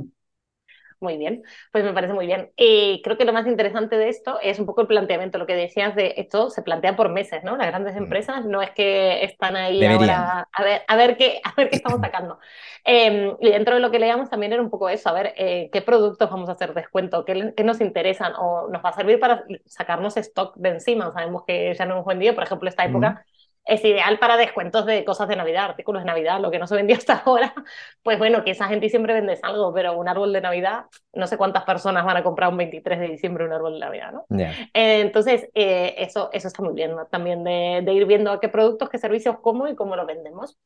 Muy 1.05 1.19
bien, 1.19 1.43
pues 1.71 1.85
me 1.85 1.93
parece 1.93 2.15
muy 2.15 2.25
bien. 2.25 2.51
Y 2.57 3.03
creo 3.03 3.19
que 3.19 3.27
lo 3.27 3.35
más 3.35 3.47
interesante 3.47 3.99
de 3.99 4.09
esto 4.09 4.39
es 4.41 4.59
un 4.59 4.65
poco 4.65 4.81
el 4.81 4.87
planteamiento, 4.87 5.37
lo 5.37 5.45
que 5.45 5.55
decías 5.55 5.95
de 5.95 6.15
esto 6.17 6.49
se 6.49 6.63
plantea 6.63 6.97
por 6.97 7.11
meses, 7.11 7.45
¿no? 7.45 7.59
Las 7.59 7.67
grandes 7.67 7.95
mm. 7.95 7.99
empresas 7.99 8.47
no 8.47 8.63
es 8.63 8.71
que 8.71 9.23
están 9.23 9.55
ahí 9.55 9.85
ahora 9.85 10.49
a 10.51 10.65
ver, 10.65 10.83
a 10.89 10.97
ver 10.97 11.19
qué, 11.19 11.43
a 11.45 11.53
ver 11.55 11.69
qué 11.69 11.77
estamos 11.77 12.01
sacando. 12.01 12.39
Em, 12.85 13.37
y 13.39 13.51
dentro 13.51 13.75
de 13.75 13.83
lo 13.83 13.91
que 13.91 13.99
leíamos 13.99 14.31
también 14.31 14.55
era 14.55 14.63
un 14.63 14.71
poco 14.71 14.89
eso, 14.89 15.11
a 15.11 15.13
ver 15.13 15.35
eh, 15.37 15.69
qué 15.71 15.83
productos 15.83 16.31
vamos 16.31 16.49
a 16.49 16.53
hacer 16.53 16.73
descuento, 16.73 17.27
qué, 17.27 17.53
qué, 17.55 17.65
nos 17.65 17.83
interesan 17.83 18.33
o 18.39 18.69
nos 18.71 18.83
va 18.83 18.89
a 18.89 18.95
servir 18.95 19.21
para 19.21 19.45
sacarnos 19.67 20.17
stock 20.17 20.57
de 20.57 20.71
encima. 20.71 21.13
Sabemos 21.13 21.45
que 21.47 21.75
ya 21.75 21.85
no 21.85 21.97
hemos 21.97 22.07
vendido, 22.07 22.35
por 22.35 22.45
ejemplo, 22.45 22.67
esta 22.71 22.87
época 22.87 23.27
es 23.66 23.85
ideal 23.85 24.18
para 24.18 24.37
descuentos 24.37 24.85
de 24.85 25.04
cosas 25.04 25.28
de 25.28 25.37
Navidad, 25.37 25.64
artículos 25.64 26.02
de 26.02 26.06
Navidad, 26.06 26.40
lo 26.40 26.50
que 26.50 26.59
no 26.59 26.66
se 26.66 26.75
vendía 26.75 26.97
hasta 26.99 27.23
ahora, 27.25 27.54
pues 28.02 28.18
bueno, 28.18 28.44
que 28.44 28.50
esa 28.50 28.68
gente 28.68 28.88
siempre 28.88 29.14
vende 29.14 29.38
algo, 29.42 29.73
pero 29.73 29.97
un 29.99 30.09
árbol 30.09 30.33
de 30.33 30.40
Navidad, 30.40 30.85
no 31.12 31.26
sé 31.26 31.37
cuántas 31.37 31.64
personas 31.64 32.04
van 32.04 32.16
a 32.16 32.23
comprar 32.23 32.50
un 32.50 32.59
23 32.59 33.00
de 33.00 33.09
diciembre 33.09 33.44
un 33.44 33.52
árbol 33.52 33.75
de 33.75 33.80
Navidad, 33.80 34.12
¿no? 34.12 34.26
Eh, 34.38 35.00
entonces, 35.00 35.49
eh, 35.54 35.94
eso, 35.99 36.30
eso 36.33 36.49
está 36.49 36.62
muy 36.62 36.75
bien, 36.75 36.94
¿no? 36.94 37.06
También 37.06 37.44
de, 37.44 37.83
de, 37.83 37.92
ir 37.92 38.06
viendo 38.06 38.38
qué 38.40 38.49
productos, 38.49 38.88
qué 38.90 38.99
servicios, 38.99 39.37
cómo 39.40 39.68
y 39.68 39.75
cómo 39.75 39.97
lo 39.97 40.06
vendemos. 40.06 40.59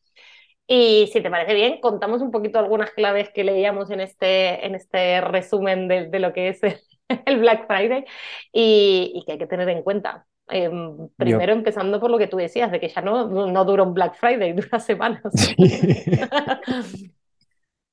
Y 0.66 1.08
si 1.12 1.22
te 1.22 1.30
parece 1.30 1.54
bien, 1.54 1.80
contamos 1.80 2.20
un 2.20 2.30
poquito 2.30 2.58
algunas 2.58 2.90
claves 2.90 3.30
que 3.30 3.42
leíamos 3.42 3.90
en 3.90 4.00
este, 4.00 4.66
en 4.66 4.74
este 4.74 5.22
resumen 5.22 5.88
de, 5.88 6.08
de 6.08 6.18
lo 6.18 6.32
que 6.34 6.48
es 6.48 6.62
el, 6.62 6.78
Black 7.38 7.66
Friday 7.66 8.04
y, 8.52 9.12
y 9.14 9.24
que 9.24 9.32
hay 9.32 9.38
que 9.38 9.46
tener 9.46 9.68
en 9.70 9.82
cuenta. 9.82 10.26
Em, 10.50 11.08
primero 11.16 11.52
empezando 11.52 12.00
por 12.00 12.10
lo 12.10 12.18
que 12.18 12.26
tú 12.26 12.36
decías, 12.36 12.70
de 12.70 12.80
que 12.80 12.88
ya 12.88 13.00
no, 13.02 13.28
no 13.28 13.64
dura 13.64 13.82
un 13.82 13.94
Black 13.94 14.14
Friday, 14.14 14.52
dura 14.54 14.80
semanas. 14.80 15.22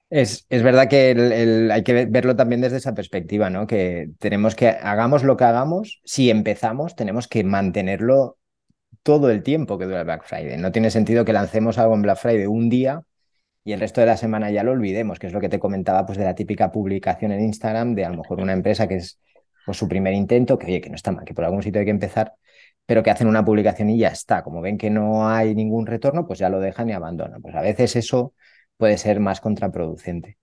Es, 0.09 0.45
es, 0.50 0.63
verdad 0.63 0.88
que 0.88 1.12
el, 1.12 1.71
hay 1.71 1.83
que 1.83 2.05
verlo 2.05 2.35
también 2.35 2.62
desde 2.62 2.77
esa 2.77 2.93
perspectiva, 2.93 3.50
¿no? 3.50 3.65
Que 3.65 4.12
tenemos 4.19 4.55
que, 4.55 4.69
hagamos 4.69 5.24
lo 5.24 5.35
que 5.35 5.43
hagamos, 5.45 6.00
si 6.05 6.29
empezamos, 6.29 6.95
tenemos 6.95 7.27
que 7.27 7.43
mantenerlo 7.43 8.38
todo 9.03 9.29
el 9.29 9.43
tiempo 9.43 9.77
que 9.77 9.85
dura 9.85 10.00
el 10.00 10.05
Black 10.05 10.24
Friday. 10.25 10.57
No 10.57 10.71
tiene 10.71 10.91
sentido 10.91 11.25
que 11.25 11.33
lancemos 11.33 11.77
algo 11.79 11.95
en 11.95 12.03
Black 12.03 12.19
Friday 12.19 12.45
un 12.45 12.69
día 12.69 13.01
y 13.63 13.74
el 13.74 13.79
resto 13.79 14.00
de 14.00 14.07
la 14.07 14.15
semana 14.15 14.51
ya 14.51 14.63
lo 14.63 14.71
olvidemos, 14.71 15.19
que 15.19 15.27
es 15.27 15.33
lo 15.33 15.41
que 15.41 15.50
te 15.50 15.59
comentaba 15.59 16.05
pues 16.05 16.17
de 16.17 16.24
la 16.24 16.35
típica 16.35 16.71
publicación 16.71 17.31
en 17.31 17.41
Instagram 17.41 17.95
de 17.95 18.05
a 18.05 18.09
lo 18.09 18.17
mejor 18.17 18.39
una 18.39 18.53
empresa 18.53 18.88
que 18.88 18.97
es 18.97 19.19
pues, 19.65 19.77
su 19.77 19.88
primer 19.88 20.13
intento, 20.13 20.57
que 20.57 20.67
oye, 20.67 20.81
que 20.81 20.89
no 20.89 20.95
está 20.95 21.12
mal, 21.12 21.25
que 21.25 21.34
por 21.34 21.45
algún 21.45 21.63
sitio 21.63 21.79
hay 21.79 21.86
que 21.86 21.91
empezar, 21.91 22.34
pero 22.86 23.03
que 23.03 23.12
hacen 23.12 23.27
una 23.27 23.43
publicación 23.43 23.89
y 23.89 23.98
ya 23.98 24.10
está. 24.10 24.43
Como 24.43 24.62
ven 24.62 24.77
que 24.77 24.89
no 24.89 25.27
hay 25.27 25.55
ningún 25.55 25.86
retorno, 25.86 26.27
pues 26.27 26.39
ya 26.39 26.50
lo 26.50 26.60
dejan 26.60 26.89
y 26.89 26.93
abandonan. 26.93 27.41
Pues 27.41 27.55
a 27.55 27.62
veces 27.62 27.95
eso 27.95 28.34
puede 28.77 28.98
ser 28.98 29.19
más 29.19 29.41
contraproducente. 29.41 30.38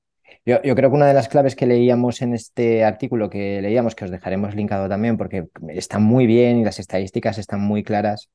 Yo, 0.45 0.61
yo, 0.63 0.75
creo 0.75 0.91
que 0.91 0.97
una 0.97 1.07
de 1.07 1.15
las 1.15 1.29
claves 1.29 1.55
que 1.55 1.67
leíamos 1.67 2.23
en 2.23 2.35
este 2.35 2.85
artículo 2.85 3.31
que 3.31 3.61
leíamos, 3.63 3.95
que 3.95 4.05
os 4.05 4.11
dejaremos 4.11 4.55
linkado 4.55 4.89
también, 4.89 5.17
porque 5.17 5.47
está 5.69 5.99
muy 5.99 6.27
bien 6.27 6.59
y 6.59 6.65
las 6.65 6.79
estadísticas 6.79 7.39
están 7.39 7.61
muy 7.61 7.85
claras, 7.85 8.31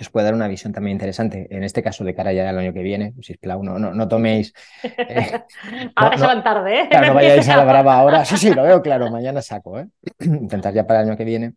os 0.00 0.10
puede 0.10 0.24
dar 0.24 0.34
una 0.34 0.48
visión 0.48 0.72
también 0.72 0.94
interesante, 0.94 1.46
en 1.50 1.62
este 1.64 1.82
caso 1.82 2.04
de 2.04 2.14
cara 2.14 2.32
ya 2.32 2.48
al 2.48 2.58
año 2.58 2.72
que 2.72 2.82
viene, 2.82 3.14
si 3.22 3.36
no, 3.42 3.78
no, 3.78 3.94
no 3.94 4.08
toméis... 4.08 4.52
Eh, 4.82 5.42
ahora 5.96 6.18
se 6.18 6.26
van 6.26 6.42
tarde, 6.42 6.80
¿eh? 6.80 6.88
Claro, 6.88 7.08
no 7.08 7.14
vayáis 7.14 7.48
a 7.48 7.56
la 7.56 7.64
brava 7.64 7.96
ahora, 7.96 8.24
sí, 8.24 8.36
sí, 8.36 8.52
lo 8.52 8.62
veo 8.62 8.82
claro, 8.82 9.10
mañana 9.10 9.42
saco, 9.42 9.78
¿eh? 9.78 9.88
Intentar 10.20 10.74
ya 10.74 10.86
para 10.86 11.02
el 11.02 11.08
año 11.08 11.16
que 11.16 11.24
viene. 11.24 11.54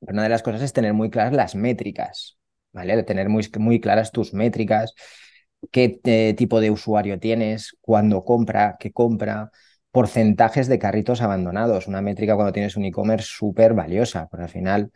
Pero 0.00 0.12
una 0.12 0.22
de 0.24 0.28
las 0.28 0.42
cosas 0.42 0.62
es 0.62 0.72
tener 0.72 0.94
muy 0.94 1.10
claras 1.10 1.32
las 1.32 1.54
métricas, 1.54 2.38
¿vale? 2.72 3.02
Tener 3.02 3.28
muy, 3.28 3.48
muy 3.58 3.80
claras 3.80 4.12
tus 4.12 4.32
métricas, 4.32 4.94
qué 5.72 6.00
eh, 6.04 6.34
tipo 6.36 6.60
de 6.60 6.70
usuario 6.70 7.18
tienes, 7.18 7.76
cuándo 7.80 8.24
compra, 8.24 8.76
qué 8.78 8.92
compra, 8.92 9.50
porcentajes 9.90 10.68
de 10.68 10.78
carritos 10.78 11.22
abandonados, 11.22 11.88
una 11.88 12.02
métrica 12.02 12.34
cuando 12.36 12.52
tienes 12.52 12.76
un 12.76 12.84
e-commerce 12.84 13.26
súper 13.28 13.74
valiosa, 13.74 14.28
porque 14.28 14.44
al 14.44 14.50
final 14.50 14.92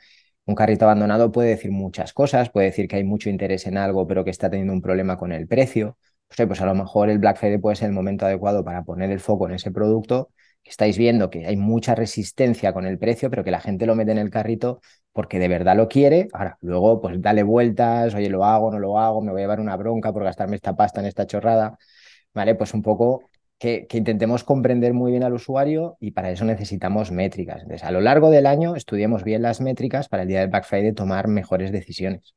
un 0.47 0.55
carrito 0.55 0.85
abandonado 0.85 1.31
puede 1.33 1.51
decir 1.51 1.71
muchas 1.71 2.13
cosas, 2.13 2.51
puede 2.51 2.67
decir 2.67 2.89
que 2.89 2.97
hay 2.97 3.05
mucho 3.05 3.31
interés 3.31 3.67
en 3.67 3.77
algo, 3.79 4.07
pero 4.07 4.25
que 4.25 4.31
está 4.31 4.51
teniendo 4.51 4.73
un 4.73 4.83
problema 4.83 5.17
con 5.17 5.33
el 5.33 5.47
precio. 5.47 5.99
pues 6.37 6.61
a 6.61 6.67
lo 6.67 6.75
mejor 6.75 7.11
el 7.11 7.19
Black 7.19 7.39
Friday 7.39 7.59
puede 7.59 7.77
ser 7.77 7.89
el 7.89 7.95
momento 7.95 8.27
adecuado 8.27 8.65
para 8.65 8.83
poner 8.85 9.11
el 9.11 9.21
foco 9.21 9.49
en 9.49 9.55
ese 9.55 9.71
producto. 9.71 10.31
estáis 10.65 10.97
viendo 10.99 11.29
que 11.31 11.47
hay 11.47 11.57
mucha 11.57 11.95
resistencia 11.95 12.73
con 12.73 12.87
el 12.87 12.99
precio, 12.99 13.31
pero 13.31 13.45
que 13.45 13.51
la 13.51 13.61
gente 13.61 13.85
lo 13.87 13.95
mete 13.97 14.13
en 14.13 14.19
el 14.19 14.31
carrito 14.31 14.81
porque 15.13 15.39
de 15.39 15.49
verdad 15.49 15.77
lo 15.77 15.89
quiere. 15.89 16.29
Ahora, 16.33 16.57
luego, 16.61 17.01
pues 17.01 17.21
dale 17.21 17.43
vueltas, 17.43 18.15
oye, 18.15 18.29
lo 18.31 18.45
hago, 18.45 18.71
no 18.73 18.79
lo 18.79 18.99
hago, 18.99 19.21
me 19.23 19.31
voy 19.33 19.41
a 19.41 19.45
llevar 19.45 19.61
una 19.61 19.77
bronca 19.77 20.13
por 20.13 20.25
gastarme 20.25 20.57
esta 20.57 20.75
pasta 20.77 21.01
en 21.01 21.07
esta 21.07 21.27
chorrada. 21.27 21.77
¿Vale? 22.35 22.55
Pues 22.55 22.75
un 22.75 22.83
poco 22.83 23.31
que, 23.63 23.87
intentemos 23.93 24.43
comprender 24.43 24.93
muy 24.93 25.13
bien 25.13 25.23
al 25.23 25.35
usuario 25.35 25.97
y 26.01 26.11
para 26.11 26.33
eso 26.33 26.45
necesitamos 26.45 27.13
métricas. 27.13 27.63
Entonces, 27.63 27.85
a 27.85 27.93
lo 27.93 28.01
largo 28.01 28.29
del 28.29 28.47
año 28.47 28.75
estudiemos 28.75 29.23
bien 29.23 29.43
las 29.43 29.61
métricas 29.61 30.09
para 30.09 30.25
el 30.25 30.29
día 30.29 30.41
del 30.41 30.49
Black 30.49 30.65
Friday 30.65 30.93
tomar 30.93 31.29
mejores 31.29 31.71
decisiones. 31.71 32.35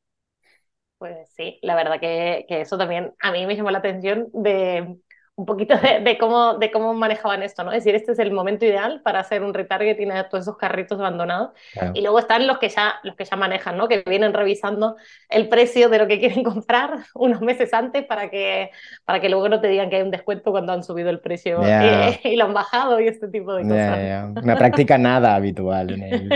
Pues 0.98 1.28
sí, 1.36 1.58
la 1.62 1.74
verdad 1.74 1.98
que, 1.98 2.46
que 2.48 2.60
eso 2.60 2.78
también 2.78 3.12
a 3.20 3.32
mí 3.32 3.44
me 3.44 3.56
llamó 3.56 3.72
la 3.72 3.78
atención 3.78 4.28
de 4.34 4.98
un 5.36 5.44
poquito 5.44 5.74
de, 5.76 6.16
cómo, 6.18 6.54
de 6.54 6.70
cómo 6.70 6.94
manejaban 6.94 7.42
esto, 7.42 7.62
¿no? 7.62 7.70
Es 7.70 7.84
decir, 7.84 7.94
este 7.94 8.12
es 8.12 8.18
el 8.18 8.32
momento 8.32 8.64
ideal 8.64 9.02
para 9.04 9.20
hacer 9.20 9.42
un 9.42 9.52
retargeting 9.52 10.10
a 10.10 10.30
todos 10.30 10.44
esos 10.44 10.56
carritos 10.56 10.98
abandonados. 10.98 11.50
Y 11.92 12.00
luego 12.00 12.18
están 12.18 12.46
los 12.46 12.58
que, 12.58 12.70
ya, 12.70 12.94
los 13.02 13.16
que 13.16 13.26
ya 13.26 13.36
manejan, 13.36 13.76
¿no? 13.76 13.86
Que 13.86 14.02
vienen 14.06 14.32
revisando 14.32 14.96
el 15.28 15.50
precio 15.50 15.90
de 15.90 15.98
lo 15.98 16.06
que 16.06 16.18
quieren 16.18 16.42
comprar 16.42 17.00
unos 17.14 17.42
meses 17.42 17.74
antes 17.74 18.06
para 18.06 18.30
que, 18.30 18.70
para 19.04 19.20
que 19.20 19.28
luego 19.28 19.50
no 19.50 19.60
te 19.60 19.68
digan 19.68 19.90
que 19.90 19.96
hay 19.96 20.02
un 20.02 20.10
descuento 20.10 20.52
cuando 20.52 20.72
han 20.72 20.82
subido 20.82 21.10
el 21.10 21.20
precio 21.20 21.60
y, 22.24 22.36
lo 22.36 22.44
han 22.46 22.54
bajado 22.54 22.98
y 22.98 23.08
este 23.08 23.28
tipo 23.28 23.54
de 23.54 23.64
cosas. 23.64 24.42
Una 24.42 24.56
práctica 24.56 24.96
nada 24.96 25.34
habitual 25.34 25.90
en, 26.02 26.30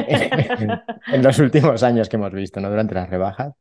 en 1.06 1.22
los 1.22 1.38
últimos 1.38 1.82
años 1.82 2.10
que 2.10 2.16
hemos 2.16 2.32
visto, 2.32 2.60
¿no? 2.60 2.68
Durante 2.68 2.94
las 2.94 3.08
rebajas. 3.08 3.54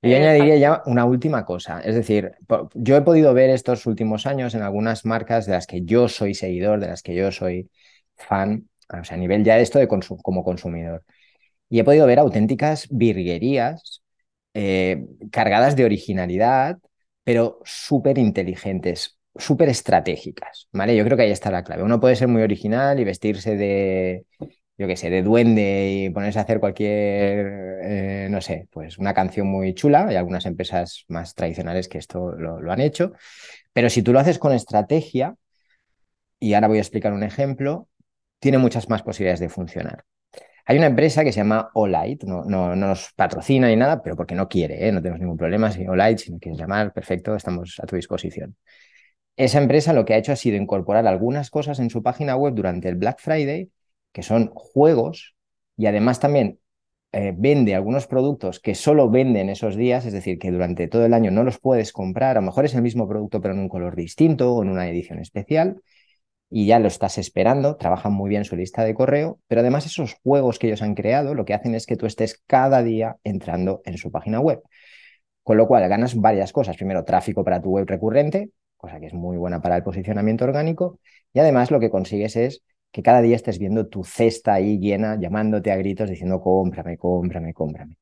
Y 0.00 0.14
añadiría 0.14 0.56
ya 0.56 0.82
una 0.86 1.04
última 1.04 1.44
cosa. 1.44 1.80
Es 1.80 1.94
decir, 1.94 2.32
yo 2.74 2.96
he 2.96 3.02
podido 3.02 3.34
ver 3.34 3.50
estos 3.50 3.86
últimos 3.86 4.26
años 4.26 4.54
en 4.54 4.62
algunas 4.62 5.04
marcas 5.04 5.46
de 5.46 5.52
las 5.52 5.66
que 5.66 5.82
yo 5.82 6.08
soy 6.08 6.34
seguidor, 6.34 6.80
de 6.80 6.88
las 6.88 7.02
que 7.02 7.14
yo 7.14 7.32
soy 7.32 7.70
fan, 8.16 8.68
o 8.88 9.04
sea, 9.04 9.16
a 9.16 9.20
nivel 9.20 9.44
ya 9.44 9.56
de 9.56 9.62
esto 9.62 9.78
de 9.78 9.88
como 9.88 10.44
consumidor. 10.44 11.04
Y 11.68 11.80
he 11.80 11.84
podido 11.84 12.06
ver 12.06 12.18
auténticas 12.18 12.88
virguerías 12.90 14.02
eh, 14.54 15.04
cargadas 15.30 15.76
de 15.76 15.84
originalidad, 15.84 16.78
pero 17.24 17.60
súper 17.64 18.18
inteligentes, 18.18 19.18
súper 19.36 19.68
estratégicas. 19.68 20.68
¿vale? 20.72 20.96
Yo 20.96 21.04
creo 21.04 21.16
que 21.16 21.24
ahí 21.24 21.30
está 21.30 21.50
la 21.50 21.64
clave. 21.64 21.82
Uno 21.82 22.00
puede 22.00 22.16
ser 22.16 22.28
muy 22.28 22.42
original 22.42 22.98
y 23.00 23.04
vestirse 23.04 23.56
de 23.56 24.26
yo 24.78 24.86
qué 24.86 24.96
sé, 24.96 25.10
de 25.10 25.22
duende 25.22 25.90
y 25.90 26.10
ponerse 26.10 26.38
a 26.38 26.42
hacer 26.42 26.60
cualquier, 26.60 27.80
eh, 27.82 28.28
no 28.30 28.40
sé, 28.40 28.68
pues 28.70 28.96
una 28.98 29.12
canción 29.12 29.48
muy 29.48 29.74
chula. 29.74 30.06
Hay 30.06 30.16
algunas 30.16 30.46
empresas 30.46 31.04
más 31.08 31.34
tradicionales 31.34 31.88
que 31.88 31.98
esto 31.98 32.32
lo, 32.32 32.72
han 32.72 32.80
hecho. 32.80 33.12
Pero 33.72 33.90
si 33.90 34.02
tú 34.02 34.12
lo 34.12 34.20
haces 34.20 34.38
con 34.38 34.52
estrategia, 34.52 35.34
y 36.38 36.54
ahora 36.54 36.68
voy 36.68 36.78
a 36.78 36.80
explicar 36.80 37.12
un 37.12 37.24
ejemplo, 37.24 37.88
tiene 38.38 38.58
muchas 38.58 38.88
más 38.88 39.02
posibilidades 39.02 39.40
de 39.40 39.48
funcionar. 39.48 40.04
Hay 40.64 40.76
una 40.78 40.86
empresa 40.86 41.24
que 41.24 41.32
se 41.32 41.40
llama 41.40 41.70
Olight, 41.74 42.22
no, 42.24 42.44
no, 42.44 42.76
nos 42.76 43.12
patrocina 43.14 43.68
ni 43.68 43.76
nada, 43.76 44.02
pero 44.02 44.16
porque 44.16 44.34
no 44.36 44.48
quiere, 44.48 44.86
¿eh? 44.86 44.92
no 44.92 45.00
tenemos 45.00 45.20
ningún 45.20 45.38
problema. 45.38 45.72
Si 45.72 45.88
Olight, 45.88 46.18
si 46.18 46.30
no 46.30 46.38
quieres 46.38 46.60
llamar, 46.60 46.92
perfecto, 46.92 47.34
estamos 47.34 47.80
a 47.82 47.86
tu 47.86 47.96
disposición. 47.96 48.56
Esa 49.36 49.58
empresa 49.58 49.92
lo 49.92 50.04
que 50.04 50.14
ha 50.14 50.18
hecho 50.18 50.32
ha 50.32 50.36
sido 50.36 50.56
incorporar 50.56 51.06
algunas 51.06 51.50
cosas 51.50 51.80
en 51.80 51.90
su 51.90 52.02
página 52.02 52.36
web 52.36 52.54
durante 52.54 52.88
el 52.88 52.96
Black 52.96 53.20
Friday 53.20 53.70
que 54.12 54.22
son 54.22 54.50
juegos, 54.54 55.36
y 55.76 55.86
además 55.86 56.20
también 56.20 56.58
eh, 57.12 57.34
vende 57.36 57.74
algunos 57.74 58.06
productos 58.06 58.60
que 58.60 58.74
solo 58.74 59.10
venden 59.10 59.48
esos 59.48 59.76
días, 59.76 60.04
es 60.06 60.12
decir, 60.12 60.38
que 60.38 60.50
durante 60.50 60.88
todo 60.88 61.06
el 61.06 61.14
año 61.14 61.30
no 61.30 61.44
los 61.44 61.58
puedes 61.58 61.92
comprar, 61.92 62.36
a 62.36 62.40
lo 62.40 62.46
mejor 62.46 62.64
es 62.64 62.74
el 62.74 62.82
mismo 62.82 63.08
producto 63.08 63.40
pero 63.40 63.54
en 63.54 63.60
un 63.60 63.68
color 63.68 63.96
distinto 63.96 64.54
o 64.54 64.62
en 64.62 64.70
una 64.70 64.88
edición 64.88 65.18
especial, 65.18 65.80
y 66.50 66.66
ya 66.66 66.78
lo 66.78 66.88
estás 66.88 67.18
esperando, 67.18 67.76
trabajan 67.76 68.12
muy 68.12 68.30
bien 68.30 68.44
su 68.44 68.56
lista 68.56 68.84
de 68.84 68.94
correo, 68.94 69.38
pero 69.48 69.60
además 69.60 69.86
esos 69.86 70.14
juegos 70.22 70.58
que 70.58 70.68
ellos 70.68 70.82
han 70.82 70.94
creado 70.94 71.34
lo 71.34 71.44
que 71.44 71.54
hacen 71.54 71.74
es 71.74 71.86
que 71.86 71.96
tú 71.96 72.06
estés 72.06 72.42
cada 72.46 72.82
día 72.82 73.16
entrando 73.24 73.82
en 73.84 73.98
su 73.98 74.10
página 74.10 74.40
web. 74.40 74.62
Con 75.42 75.56
lo 75.56 75.66
cual 75.66 75.88
ganas 75.88 76.14
varias 76.14 76.52
cosas. 76.52 76.76
Primero, 76.76 77.04
tráfico 77.04 77.44
para 77.44 77.60
tu 77.60 77.70
web 77.70 77.86
recurrente, 77.86 78.50
cosa 78.76 79.00
que 79.00 79.06
es 79.06 79.14
muy 79.14 79.36
buena 79.36 79.60
para 79.60 79.76
el 79.76 79.82
posicionamiento 79.82 80.44
orgánico, 80.44 81.00
y 81.32 81.40
además 81.40 81.70
lo 81.70 81.80
que 81.80 81.90
consigues 81.90 82.36
es 82.36 82.62
que 82.90 83.02
cada 83.02 83.20
día 83.20 83.36
estés 83.36 83.58
viendo 83.58 83.86
tu 83.86 84.04
cesta 84.04 84.54
ahí 84.54 84.78
llena, 84.78 85.18
llamándote 85.20 85.70
a 85.70 85.76
gritos, 85.76 86.10
diciendo 86.10 86.40
cómprame, 86.40 86.96
cómprame, 86.96 87.52
cómprame. 87.54 87.96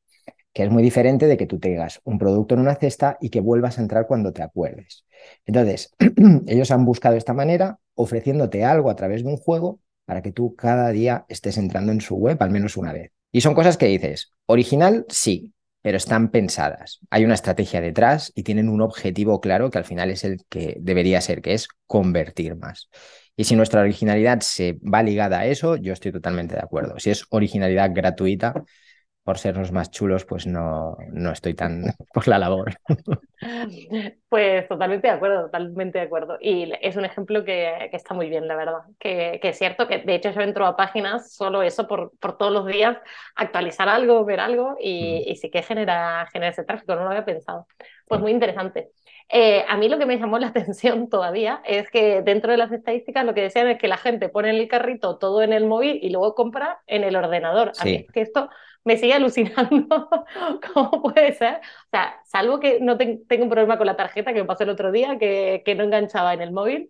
Que 0.53 0.65
es 0.65 0.71
muy 0.71 0.83
diferente 0.83 1.27
de 1.27 1.37
que 1.37 1.47
tú 1.47 1.59
tengas 1.59 2.01
un 2.05 2.19
producto 2.19 2.55
en 2.55 2.61
una 2.61 2.77
cesta 2.77 3.19
y 3.21 3.31
que 3.31 3.41
vuelvas 3.41 3.79
a 3.79 3.83
entrar 3.83 4.07
cuando 4.07 4.33
te 4.33 4.43
acuerdes. 4.43 5.05
Entonces, 5.45 5.95
ellos 6.47 6.71
han 6.71 6.85
buscado 6.85 7.17
esta 7.17 7.35
manera, 7.35 7.79
ofreciéndote 7.95 8.65
algo 8.65 8.91
a 8.91 8.97
través 8.97 9.23
de 9.23 9.29
un 9.29 9.37
juego 9.37 9.81
para 10.07 10.23
que 10.23 10.33
tú 10.33 10.55
cada 10.55 10.91
día 10.91 11.27
estés 11.29 11.59
entrando 11.59 11.93
en 11.93 12.01
su 12.01 12.15
web 12.17 12.39
al 12.41 12.51
menos 12.51 12.77
una 12.77 12.93
vez. 12.93 13.13
Y 13.33 13.43
son 13.43 13.55
cosas 13.55 13.77
que 13.77 13.87
dices, 13.87 14.31
original 14.47 15.05
sí, 15.09 15.53
pero 15.83 15.99
están 15.99 16.31
pensadas. 16.31 17.01
Hay 17.11 17.25
una 17.25 17.35
estrategia 17.35 17.81
detrás 17.81 18.33
y 18.35 18.43
tienen 18.43 18.69
un 18.69 18.81
objetivo 18.81 19.41
claro 19.41 19.71
que 19.71 19.79
al 19.79 19.85
final 19.85 20.11
es 20.11 20.25
el 20.25 20.45
que 20.49 20.79
debería 20.81 21.21
ser, 21.21 21.43
que 21.43 21.55
es 21.55 21.69
convertir 21.87 22.57
más. 22.57 22.89
Y 23.37 23.45
si 23.45 23.55
nuestra 23.57 23.81
originalidad 23.83 24.41
se 24.41 24.79
va 24.83 25.03
ligada 25.03 25.41
a 25.41 25.47
eso, 25.47 25.77
yo 25.77 25.93
estoy 25.93 26.13
totalmente 26.13 26.55
de 26.55 26.63
acuerdo. 26.63 26.99
Si 26.99 27.11
es 27.11 27.27
originalidad 27.31 27.91
gratuita, 27.95 28.65
por 29.27 29.39
ser 29.39 29.57
los 29.57 29.73
más 29.73 29.91
chulos, 29.91 30.25
pues 30.25 30.47
no, 30.47 30.97
no 31.11 31.33
estoy 31.33 31.55
tan 31.55 31.83
por 32.15 32.29
la 32.29 32.39
labor. 32.39 32.75
Pues 34.31 34.67
totalmente 34.67 35.09
de 35.09 35.13
acuerdo, 35.13 35.43
totalmente 35.45 35.99
de 35.99 36.05
acuerdo. 36.07 36.39
Y 36.41 36.73
es 36.81 36.97
un 36.97 37.05
ejemplo 37.05 37.45
que, 37.45 37.89
que 37.91 37.97
está 37.97 38.15
muy 38.15 38.31
bien, 38.31 38.49
la 38.49 38.57
verdad. 38.57 38.81
Que, 38.99 39.39
que, 39.41 39.51
es 39.51 39.59
cierto 39.59 39.87
que 39.87 39.99
de 39.99 40.15
hecho 40.15 40.31
yo 40.31 40.41
entro 40.41 40.67
a 40.67 40.75
páginas 40.75 41.35
solo 41.35 41.63
eso 41.63 41.87
por, 41.87 42.13
por 42.19 42.39
todos 42.39 42.53
los 42.53 42.67
días, 42.67 42.97
actualizar 43.35 43.89
algo, 43.89 44.25
ver 44.25 44.41
algo 44.41 44.77
y, 44.81 45.23
mm. 45.27 45.31
y 45.31 45.37
sí 45.37 45.51
que 45.51 45.63
genera, 45.63 46.27
genera 46.33 46.51
ese 46.51 46.65
tráfico, 46.65 46.95
no 46.95 47.05
lo 47.05 47.11
había 47.11 47.27
pensado. 47.27 47.67
Pues 48.09 48.21
muy 48.21 48.31
interesante. 48.33 48.91
Eh, 49.29 49.65
a 49.69 49.77
mí 49.77 49.89
lo 49.89 49.99
que 49.99 50.07
me 50.07 50.19
llamó 50.19 50.39
la 50.39 50.47
atención 50.49 51.09
todavía 51.09 51.61
es 51.65 51.91
que 51.91 52.23
dentro 52.23 52.53
de 52.53 52.59
las 52.59 52.73
estadísticas 52.73 53.25
lo 53.25 53.35
que 53.35 53.43
decían 53.43 53.69
es 53.69 53.79
que 53.79 53.89
la 53.89 53.97
gente 53.97 54.29
pone 54.29 54.51
en 54.51 54.57
el 54.57 54.69
carrito 54.69 55.19
todo 55.19 55.43
en 55.43 55.53
el 55.53 55.67
móvil 55.67 55.99
y 56.03 56.11
luego 56.11 56.35
compra 56.35 56.81
en 56.87 57.05
el 57.05 57.17
ordenador. 57.17 57.73
A 57.79 57.85
mí 57.85 58.07
es 58.07 58.13
que 58.13 58.23
esto 58.23 58.49
me 58.87 58.97
sigue 58.97 59.15
alucinando. 59.15 60.09
¿Cómo 60.73 61.03
puede 61.03 61.33
ser? 61.33 61.57
O 61.57 61.91
sea, 61.91 62.21
salvo 62.25 62.61
que 62.61 62.79
no 62.81 62.97
tengo 62.97 63.43
un 63.43 63.51
problema 63.51 63.77
con 63.77 63.87
la 63.87 63.97
tarjeta 63.97 64.33
que 64.33 64.41
me 64.41 64.47
pasó 64.47 64.63
el 64.63 64.71
otro 64.71 64.93
día, 64.93 65.19
que, 65.19 65.63
que 65.65 65.75
no 65.75 65.83
enganchaba 65.83 66.33
en 66.33 66.41
el 66.41 66.53
móvil. 66.53 66.89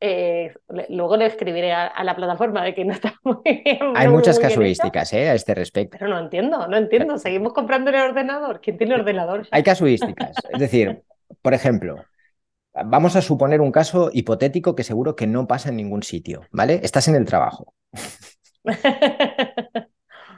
Eh, 0.00 0.52
luego 0.90 1.16
le 1.16 1.26
escribiré 1.26 1.72
a, 1.72 2.04
la 2.04 2.14
plataforma 2.16 2.62
de 2.64 2.74
que 2.74 2.84
no 2.84 2.92
está 2.92 3.14
muy 3.24 3.62
bien. 3.64 3.78
Hay 3.94 4.08
muchas 4.08 4.40
casuísticas 4.40 5.12
eh, 5.12 5.30
a 5.30 5.34
este 5.34 5.54
respecto. 5.54 5.96
Pero 5.98 6.10
no 6.10 6.18
entiendo, 6.18 6.66
no 6.66 6.76
entiendo. 6.76 7.16
Seguimos 7.16 7.52
comprando 7.52 7.90
en 7.90 7.96
el 7.96 8.02
ordenador. 8.02 8.60
¿Quién 8.60 8.76
tiene 8.76 8.96
ordenador? 8.96 9.46
Hay 9.52 9.62
casuísticas. 9.62 10.36
Es 10.52 10.58
decir, 10.58 11.04
por 11.42 11.54
ejemplo, 11.54 12.04
vamos 12.84 13.14
a 13.14 13.22
suponer 13.22 13.60
un 13.60 13.70
caso 13.70 14.10
hipotético 14.12 14.74
que 14.74 14.82
seguro 14.82 15.14
que 15.14 15.28
no 15.28 15.46
pasa 15.46 15.68
en 15.68 15.76
ningún 15.76 16.02
sitio, 16.02 16.42
¿vale? 16.50 16.80
Estás 16.82 17.06
en 17.06 17.14
el 17.14 17.24
trabajo. 17.24 17.72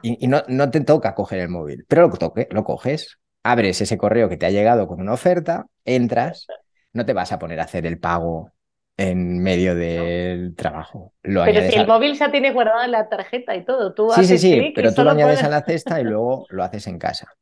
y, 0.02 0.26
no, 0.26 0.42
no, 0.48 0.70
te 0.70 0.80
toca 0.80 1.14
coger 1.14 1.40
el 1.40 1.48
móvil, 1.48 1.84
pero 1.88 2.08
lo, 2.08 2.16
toque, 2.16 2.48
lo 2.50 2.64
coges, 2.64 3.18
abres 3.42 3.80
ese 3.80 3.98
correo 3.98 4.28
que 4.28 4.36
te 4.36 4.46
ha 4.46 4.50
llegado 4.50 4.86
con 4.86 5.00
una 5.00 5.12
oferta, 5.12 5.66
entras, 5.84 6.46
no 6.92 7.04
te 7.04 7.12
vas 7.12 7.32
a 7.32 7.38
poner 7.38 7.60
a 7.60 7.64
hacer 7.64 7.86
el 7.86 7.98
pago 7.98 8.52
en 8.96 9.40
medio 9.40 9.74
del 9.74 10.54
trabajo. 10.56 11.14
pero 11.22 11.62
si 11.70 11.76
el 11.76 11.86
móvil 11.86 12.18
ya 12.18 12.30
tiene 12.30 12.52
guardada 12.52 12.86
la 12.88 13.08
tarjeta 13.08 13.54
y 13.54 13.64
todo, 13.64 13.94
tú 13.94 14.10
Sí, 14.10 14.24
sí, 14.24 14.38
sí, 14.38 14.72
pero 14.74 14.92
tú 14.92 15.04
lo 15.04 15.10
añades 15.10 15.42
a 15.42 15.48
la 15.48 15.62
cesta 15.62 16.00
y 16.00 16.04
luego 16.04 16.46
lo 16.50 16.64
haces 16.64 16.86
en 16.88 16.98
casa. 16.98 17.32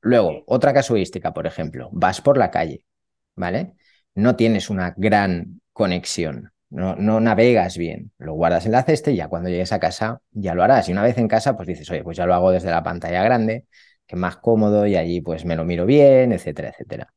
Luego, 0.00 0.44
otra 0.46 0.72
casuística, 0.72 1.32
por 1.32 1.46
ejemplo, 1.46 1.88
vas 1.90 2.20
por 2.20 2.36
la 2.36 2.50
calle, 2.50 2.82
¿vale? 3.34 3.72
No 4.14 4.36
tienes 4.36 4.70
una 4.70 4.94
gran 4.96 5.60
conexión 5.72 6.52
no, 6.70 7.20
navegas 7.20 7.76
bien, 7.78 8.12
lo 8.18 8.34
guardas 8.34 8.66
en 8.66 8.72
la 8.72 8.82
cesta 8.82 9.10
y 9.10 9.16
ya 9.16 9.28
cuando 9.28 9.48
llegues 9.48 9.72
a 9.72 9.80
casa 9.80 10.20
ya 10.32 10.54
lo 10.54 10.62
harás. 10.62 10.88
Y 10.88 10.92
una 10.92 11.02
vez 11.02 11.18
en 11.18 11.28
casa, 11.28 11.56
pues 11.56 11.68
dices, 11.68 11.90
oye, 11.90 12.02
pues 12.02 12.16
ya 12.16 12.26
lo 12.26 12.34
hago 12.34 12.50
desde 12.50 12.70
la 12.70 12.82
pantalla 12.82 13.22
grande, 13.22 13.66
que 14.06 14.16
es 14.16 14.20
más 14.20 14.36
cómodo 14.38 14.86
y 14.86 14.96
allí 14.96 15.20
pues 15.20 15.44
me 15.44 15.56
lo 15.56 15.64
miro 15.64 15.86
bien, 15.86 16.32
etcétera, 16.32 16.70
etcétera. 16.70 17.12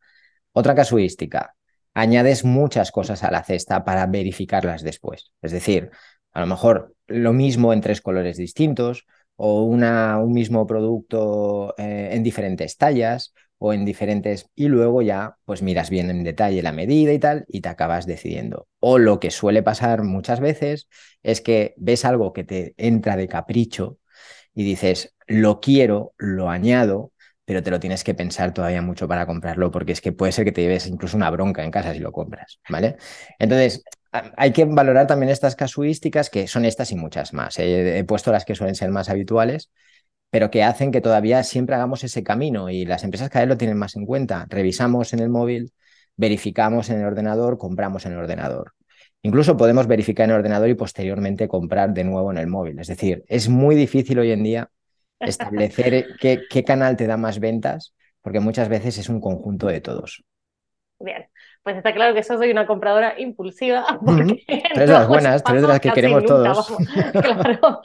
Otra 0.53 0.75
casuística, 0.75 1.55
añades 1.93 2.45
muchas 2.45 2.91
cosas 2.91 3.23
a 3.23 3.31
la 3.31 3.43
cesta 3.43 3.83
para 3.83 4.05
verificarlas 4.07 4.83
después. 4.83 5.31
Es 5.41 5.51
decir, 5.51 5.91
a 6.31 6.41
lo 6.41 6.47
mejor 6.47 6.95
lo 7.07 7.33
mismo 7.33 7.73
en 7.73 7.81
tres 7.81 8.01
colores 8.01 8.37
distintos 8.37 9.05
o 9.35 9.63
una, 9.63 10.19
un 10.19 10.31
mismo 10.33 10.67
producto 10.67 11.73
eh, 11.77 12.09
en 12.13 12.23
diferentes 12.23 12.77
tallas 12.77 13.33
o 13.59 13.73
en 13.73 13.85
diferentes 13.85 14.49
y 14.55 14.67
luego 14.67 15.01
ya 15.01 15.37
pues 15.45 15.61
miras 15.61 15.89
bien 15.89 16.09
en 16.09 16.23
detalle 16.23 16.63
la 16.63 16.71
medida 16.71 17.13
y 17.13 17.19
tal 17.19 17.45
y 17.47 17.61
te 17.61 17.69
acabas 17.69 18.07
decidiendo. 18.07 18.67
O 18.79 18.97
lo 18.97 19.19
que 19.19 19.31
suele 19.31 19.63
pasar 19.63 20.03
muchas 20.03 20.39
veces 20.39 20.87
es 21.23 21.41
que 21.41 21.75
ves 21.77 22.05
algo 22.05 22.33
que 22.33 22.43
te 22.43 22.73
entra 22.77 23.17
de 23.17 23.27
capricho 23.27 23.97
y 24.53 24.63
dices, 24.63 25.15
lo 25.27 25.59
quiero, 25.59 26.13
lo 26.17 26.49
añado, 26.49 27.13
pero 27.45 27.63
te 27.63 27.71
lo 27.71 27.79
tienes 27.79 28.03
que 28.03 28.13
pensar 28.13 28.53
todavía 28.53 28.81
mucho 28.81 29.07
para 29.07 29.25
comprarlo 29.25 29.71
porque 29.71 29.91
es 29.91 30.01
que 30.01 30.11
puede 30.11 30.31
ser 30.31 30.45
que 30.45 30.51
te 30.51 30.61
lleves 30.61 30.87
incluso 30.87 31.17
una 31.17 31.29
bronca 31.29 31.63
en 31.63 31.71
casa 31.71 31.93
si 31.93 31.99
lo 31.99 32.11
compras, 32.11 32.59
¿vale? 32.69 32.97
Entonces, 33.39 33.83
hay 34.11 34.51
que 34.53 34.65
valorar 34.65 35.07
también 35.07 35.29
estas 35.29 35.55
casuísticas 35.55 36.29
que 36.29 36.47
son 36.47 36.65
estas 36.65 36.91
y 36.91 36.95
muchas 36.95 37.33
más. 37.33 37.59
He 37.59 38.03
puesto 38.07 38.31
las 38.31 38.45
que 38.45 38.55
suelen 38.55 38.75
ser 38.75 38.89
más 38.89 39.09
habituales, 39.09 39.69
pero 40.29 40.51
que 40.51 40.63
hacen 40.63 40.91
que 40.91 41.01
todavía 41.01 41.43
siempre 41.43 41.75
hagamos 41.75 42.03
ese 42.03 42.24
camino 42.24 42.69
y 42.69 42.86
las 42.86 43.03
empresas 43.03 43.29
cada 43.29 43.45
vez 43.45 43.50
lo 43.50 43.57
tienen 43.57 43.77
más 43.77 43.95
en 43.95 44.05
cuenta. 44.05 44.45
Revisamos 44.50 45.13
en 45.13 45.19
el 45.19 45.29
móvil, 45.29 45.74
verificamos 46.15 46.89
en 46.89 47.00
el 47.00 47.05
ordenador, 47.05 47.58
compramos 47.58 48.06
en 48.06 48.13
el 48.13 48.19
ordenador. 48.19 48.73
Incluso 49.21 49.58
podemos 49.58 49.88
verificar 49.88 50.25
en 50.25 50.32
el 50.32 50.38
ordenador 50.38 50.69
y 50.69 50.75
posteriormente 50.75 51.47
comprar 51.47 51.93
de 51.93 52.03
nuevo 52.03 52.32
en 52.32 52.38
el 52.38 52.47
móvil. 52.47 52.80
Es 52.80 52.88
decir, 52.88 53.23
es 53.27 53.49
muy 53.49 53.75
difícil 53.75 54.19
hoy 54.19 54.32
en 54.32 54.43
día 54.43 54.69
establecer 55.19 56.06
qué, 56.21 56.41
qué 56.49 56.63
canal 56.63 56.95
te 56.95 57.08
da 57.08 57.17
más 57.17 57.39
ventas, 57.39 57.93
porque 58.21 58.39
muchas 58.39 58.69
veces 58.69 58.97
es 58.97 59.10
un 59.10 59.19
conjunto 59.19 59.67
de 59.67 59.82
todos. 59.82 60.23
Bien 60.99 61.27
pues 61.63 61.76
está 61.76 61.93
claro 61.93 62.13
que 62.13 62.22
yo 62.22 62.38
soy 62.38 62.52
una 62.52 62.65
compradora 62.65 63.19
impulsiva. 63.19 63.86
Porque 64.06 64.43
Pero 64.48 64.86
de 64.86 64.88
las 64.88 65.08
buenas, 65.08 65.43
pero 65.43 65.62
de 65.62 65.67
las 65.67 65.80
que 65.80 65.91
queremos 65.91 66.24
todos. 66.26 66.78
claro, 67.22 67.82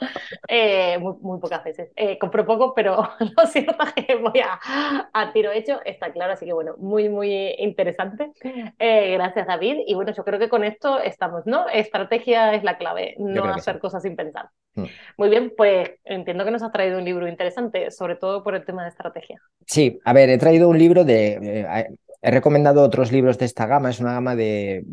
eh, 0.47 0.97
muy, 0.99 1.39
pocas 1.39 1.63
veces. 1.63 1.91
Eh, 1.95 2.17
compro 2.17 2.45
poco, 2.45 2.73
pero 2.73 3.09
lo 3.19 3.45
cierto 3.47 3.75
es 3.95 4.05
que 4.05 4.15
voy 4.15 4.39
a, 4.39 5.09
a, 5.13 5.33
tiro 5.33 5.51
hecho, 5.51 5.79
está 5.83 6.11
claro. 6.11 6.33
Así 6.33 6.45
que 6.45 6.53
bueno, 6.53 6.75
muy, 6.77 7.09
muy 7.09 7.53
interesante. 7.57 8.31
Eh, 8.79 9.13
gracias, 9.13 9.45
David. 9.47 9.79
Y 9.85 9.93
bueno, 9.93 10.13
yo 10.13 10.23
creo 10.23 10.39
que 10.39 10.49
con 10.49 10.63
esto 10.63 10.99
estamos, 10.99 11.45
¿no? 11.45 11.67
Estrategia 11.69 12.53
es 12.53 12.63
la 12.63 12.77
clave, 12.77 13.15
no 13.19 13.43
hacer 13.45 13.79
cosas 13.79 14.03
sin 14.03 14.15
pensar. 14.15 14.49
Mm. 14.75 14.85
Muy 15.17 15.29
bien, 15.29 15.53
pues 15.55 15.91
entiendo 16.05 16.45
que 16.45 16.51
nos 16.51 16.63
has 16.63 16.71
traído 16.71 16.97
un 16.97 17.05
libro 17.05 17.27
interesante, 17.27 17.91
sobre 17.91 18.15
todo 18.15 18.43
por 18.43 18.55
el 18.55 18.65
tema 18.65 18.83
de 18.83 18.89
estrategia. 18.89 19.41
Sí, 19.65 19.99
a 20.03 20.13
ver, 20.13 20.29
he 20.29 20.37
traído 20.37 20.69
un 20.69 20.77
libro 20.77 21.03
de 21.03 21.95
He 22.21 22.31
recomendado 22.31 22.81
otros 22.81 23.11
libros 23.11 23.37
de 23.37 23.45
esta 23.45 23.67
gama, 23.67 23.89
es 23.89 23.99
una 23.99 24.13
gama 24.13 24.35
de, 24.35 24.83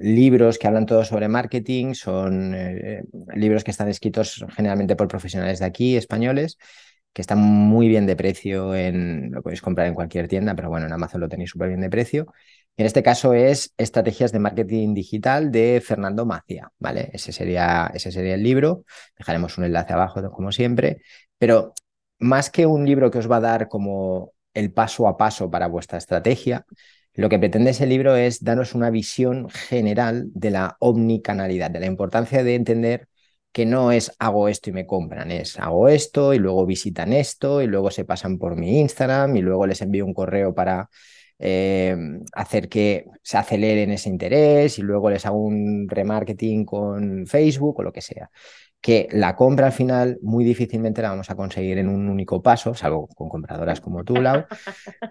libros 0.00 0.58
que 0.58 0.66
hablan 0.66 0.86
todos 0.86 1.08
sobre 1.08 1.28
marketing, 1.28 1.94
son 1.94 2.54
eh, 2.54 3.02
libros 3.34 3.64
que 3.64 3.70
están 3.70 3.88
escritos 3.88 4.44
generalmente 4.54 4.96
por 4.96 5.08
profesionales 5.08 5.58
de 5.58 5.66
aquí, 5.66 5.96
españoles, 5.96 6.58
que 7.12 7.20
están 7.22 7.38
muy 7.38 7.88
bien 7.88 8.06
de 8.06 8.16
precio, 8.16 8.74
en, 8.74 9.30
lo 9.32 9.42
podéis 9.42 9.60
comprar 9.60 9.86
en 9.86 9.94
cualquier 9.94 10.28
tienda, 10.28 10.54
pero 10.54 10.70
bueno, 10.70 10.86
en 10.86 10.92
Amazon 10.92 11.20
lo 11.20 11.28
tenéis 11.28 11.50
súper 11.50 11.68
bien 11.68 11.80
de 11.80 11.90
precio. 11.90 12.32
En 12.76 12.86
este 12.86 13.02
caso 13.02 13.34
es 13.34 13.74
Estrategias 13.76 14.32
de 14.32 14.38
Marketing 14.38 14.94
Digital 14.94 15.50
de 15.50 15.82
Fernando 15.84 16.24
Macia, 16.24 16.70
¿vale? 16.78 17.10
Ese 17.12 17.32
sería, 17.32 17.90
ese 17.92 18.10
sería 18.10 18.34
el 18.34 18.42
libro, 18.42 18.84
dejaremos 19.18 19.58
un 19.58 19.64
enlace 19.64 19.92
abajo 19.92 20.30
como 20.30 20.52
siempre, 20.52 21.02
pero 21.38 21.74
más 22.18 22.50
que 22.50 22.64
un 22.64 22.86
libro 22.86 23.10
que 23.10 23.18
os 23.18 23.30
va 23.30 23.36
a 23.36 23.40
dar 23.40 23.68
como 23.68 24.32
el 24.54 24.72
paso 24.72 25.08
a 25.08 25.16
paso 25.16 25.50
para 25.50 25.66
vuestra 25.68 25.98
estrategia, 25.98 26.66
lo 27.14 27.28
que 27.28 27.38
pretende 27.38 27.70
ese 27.70 27.86
libro 27.86 28.16
es 28.16 28.42
daros 28.42 28.74
una 28.74 28.90
visión 28.90 29.48
general 29.50 30.28
de 30.34 30.50
la 30.50 30.76
omnicanalidad, 30.80 31.70
de 31.70 31.80
la 31.80 31.86
importancia 31.86 32.42
de 32.42 32.54
entender 32.54 33.08
que 33.52 33.66
no 33.66 33.92
es 33.92 34.12
hago 34.18 34.48
esto 34.48 34.70
y 34.70 34.72
me 34.72 34.86
compran, 34.86 35.30
es 35.30 35.58
hago 35.58 35.88
esto 35.88 36.32
y 36.32 36.38
luego 36.38 36.64
visitan 36.64 37.12
esto 37.12 37.60
y 37.62 37.66
luego 37.66 37.90
se 37.90 38.04
pasan 38.06 38.38
por 38.38 38.56
mi 38.56 38.80
Instagram 38.80 39.36
y 39.36 39.42
luego 39.42 39.66
les 39.66 39.82
envío 39.82 40.06
un 40.06 40.14
correo 40.14 40.54
para 40.54 40.88
eh, 41.38 41.96
hacer 42.32 42.68
que 42.68 43.06
se 43.22 43.36
aceleren 43.36 43.90
ese 43.90 44.08
interés 44.08 44.78
y 44.78 44.82
luego 44.82 45.10
les 45.10 45.26
hago 45.26 45.38
un 45.38 45.88
remarketing 45.88 46.64
con 46.64 47.26
Facebook 47.26 47.80
o 47.80 47.82
lo 47.82 47.92
que 47.92 48.00
sea 48.00 48.30
que 48.82 49.08
la 49.12 49.36
compra 49.36 49.66
al 49.66 49.72
final 49.72 50.18
muy 50.22 50.44
difícilmente 50.44 51.02
la 51.02 51.10
vamos 51.10 51.30
a 51.30 51.36
conseguir 51.36 51.78
en 51.78 51.88
un 51.88 52.08
único 52.08 52.42
paso, 52.42 52.74
salvo 52.74 53.06
con 53.06 53.28
compradoras 53.28 53.80
como 53.80 54.02
tú, 54.02 54.16
Lau, 54.16 54.44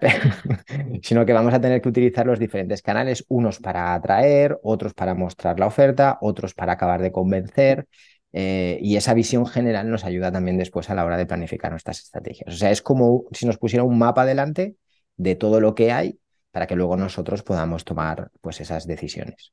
sino 1.02 1.24
que 1.24 1.32
vamos 1.32 1.54
a 1.54 1.60
tener 1.60 1.80
que 1.80 1.88
utilizar 1.88 2.26
los 2.26 2.38
diferentes 2.38 2.82
canales, 2.82 3.24
unos 3.28 3.60
para 3.60 3.94
atraer, 3.94 4.58
otros 4.62 4.92
para 4.92 5.14
mostrar 5.14 5.58
la 5.58 5.66
oferta, 5.66 6.18
otros 6.20 6.52
para 6.54 6.74
acabar 6.74 7.00
de 7.00 7.12
convencer. 7.12 7.88
Eh, 8.34 8.78
y 8.80 8.96
esa 8.96 9.14
visión 9.14 9.46
general 9.46 9.90
nos 9.90 10.04
ayuda 10.04 10.30
también 10.30 10.58
después 10.58 10.88
a 10.90 10.94
la 10.94 11.04
hora 11.04 11.16
de 11.16 11.26
planificar 11.26 11.70
nuestras 11.70 12.00
estrategias. 12.00 12.54
O 12.54 12.56
sea, 12.56 12.70
es 12.70 12.82
como 12.82 13.24
si 13.32 13.46
nos 13.46 13.58
pusiera 13.58 13.84
un 13.84 13.98
mapa 13.98 14.26
delante 14.26 14.76
de 15.16 15.34
todo 15.34 15.60
lo 15.60 15.74
que 15.74 15.92
hay 15.92 16.18
para 16.50 16.66
que 16.66 16.76
luego 16.76 16.96
nosotros 16.96 17.42
podamos 17.42 17.84
tomar 17.84 18.30
pues, 18.42 18.60
esas 18.60 18.86
decisiones. 18.86 19.52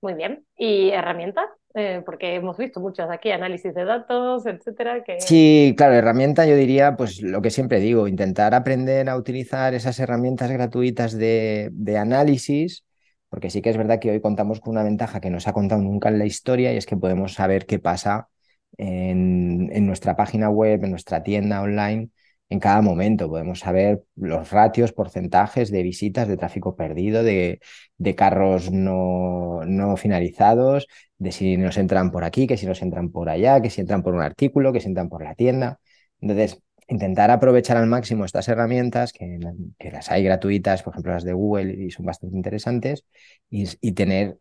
Muy 0.00 0.14
bien. 0.14 0.44
¿Y 0.56 0.90
herramientas? 0.90 1.46
Eh, 1.74 2.02
porque 2.04 2.34
hemos 2.34 2.56
visto 2.56 2.80
muchas 2.80 3.10
aquí, 3.10 3.30
análisis 3.30 3.74
de 3.74 3.84
datos, 3.84 4.46
etcétera. 4.46 5.04
Que... 5.04 5.20
Sí, 5.20 5.74
claro, 5.76 5.94
herramienta 5.94 6.46
yo 6.46 6.56
diría, 6.56 6.96
pues 6.96 7.20
lo 7.20 7.42
que 7.42 7.50
siempre 7.50 7.78
digo, 7.78 8.08
intentar 8.08 8.54
aprender 8.54 9.08
a 9.08 9.16
utilizar 9.16 9.74
esas 9.74 9.98
herramientas 10.00 10.50
gratuitas 10.50 11.16
de, 11.16 11.68
de 11.72 11.98
análisis, 11.98 12.84
porque 13.28 13.50
sí 13.50 13.60
que 13.60 13.70
es 13.70 13.76
verdad 13.76 14.00
que 14.00 14.10
hoy 14.10 14.20
contamos 14.20 14.60
con 14.60 14.72
una 14.72 14.82
ventaja 14.82 15.20
que 15.20 15.30
no 15.30 15.40
se 15.40 15.50
ha 15.50 15.52
contado 15.52 15.82
nunca 15.82 16.08
en 16.08 16.18
la 16.18 16.26
historia 16.26 16.72
y 16.72 16.76
es 16.76 16.86
que 16.86 16.96
podemos 16.96 17.34
saber 17.34 17.66
qué 17.66 17.78
pasa 17.78 18.28
en, 18.76 19.68
en 19.72 19.86
nuestra 19.86 20.16
página 20.16 20.48
web, 20.48 20.82
en 20.84 20.90
nuestra 20.90 21.22
tienda 21.22 21.60
online 21.60 22.10
en 22.48 22.60
cada 22.60 22.82
momento. 22.82 23.28
Podemos 23.28 23.60
saber 23.60 24.02
los 24.16 24.50
ratios, 24.50 24.92
porcentajes 24.92 25.70
de 25.70 25.82
visitas, 25.82 26.28
de 26.28 26.36
tráfico 26.36 26.76
perdido, 26.76 27.22
de, 27.22 27.60
de 27.98 28.14
carros 28.14 28.70
no, 28.70 29.60
no, 29.66 29.96
finalizados, 29.96 30.86
de 31.18 31.32
si 31.32 31.56
nos 31.56 31.76
entran 31.78 32.10
por 32.10 32.24
aquí, 32.24 32.46
que 32.46 32.56
si 32.56 32.66
nos 32.66 32.82
entran 32.82 33.10
por 33.10 33.28
allá, 33.28 33.60
que 33.60 33.70
si 33.70 33.80
entran 33.80 34.02
por 34.02 34.14
un 34.14 34.22
artículo, 34.22 34.72
que 34.72 34.80
si 34.80 34.88
entran 34.88 35.08
por 35.08 35.22
la 35.22 35.34
tienda. 35.34 35.80
Entonces, 36.20 36.60
intentar 36.88 37.30
aprovechar 37.30 37.76
al 37.76 37.86
máximo 37.86 38.24
estas 38.24 38.48
herramientas, 38.48 39.12
que, 39.12 39.38
que, 39.78 39.90
las 39.90 40.10
hay 40.10 40.24
gratuitas, 40.24 40.82
por 40.82 40.94
ejemplo 40.94 41.12
las 41.12 41.24
de 41.24 41.34
Google, 41.34 41.74
y 41.74 41.90
son 41.90 42.06
bastante 42.06 42.36
interesantes, 42.36 43.04
y, 43.50 43.68
y 43.80 43.92
tener 43.92 44.38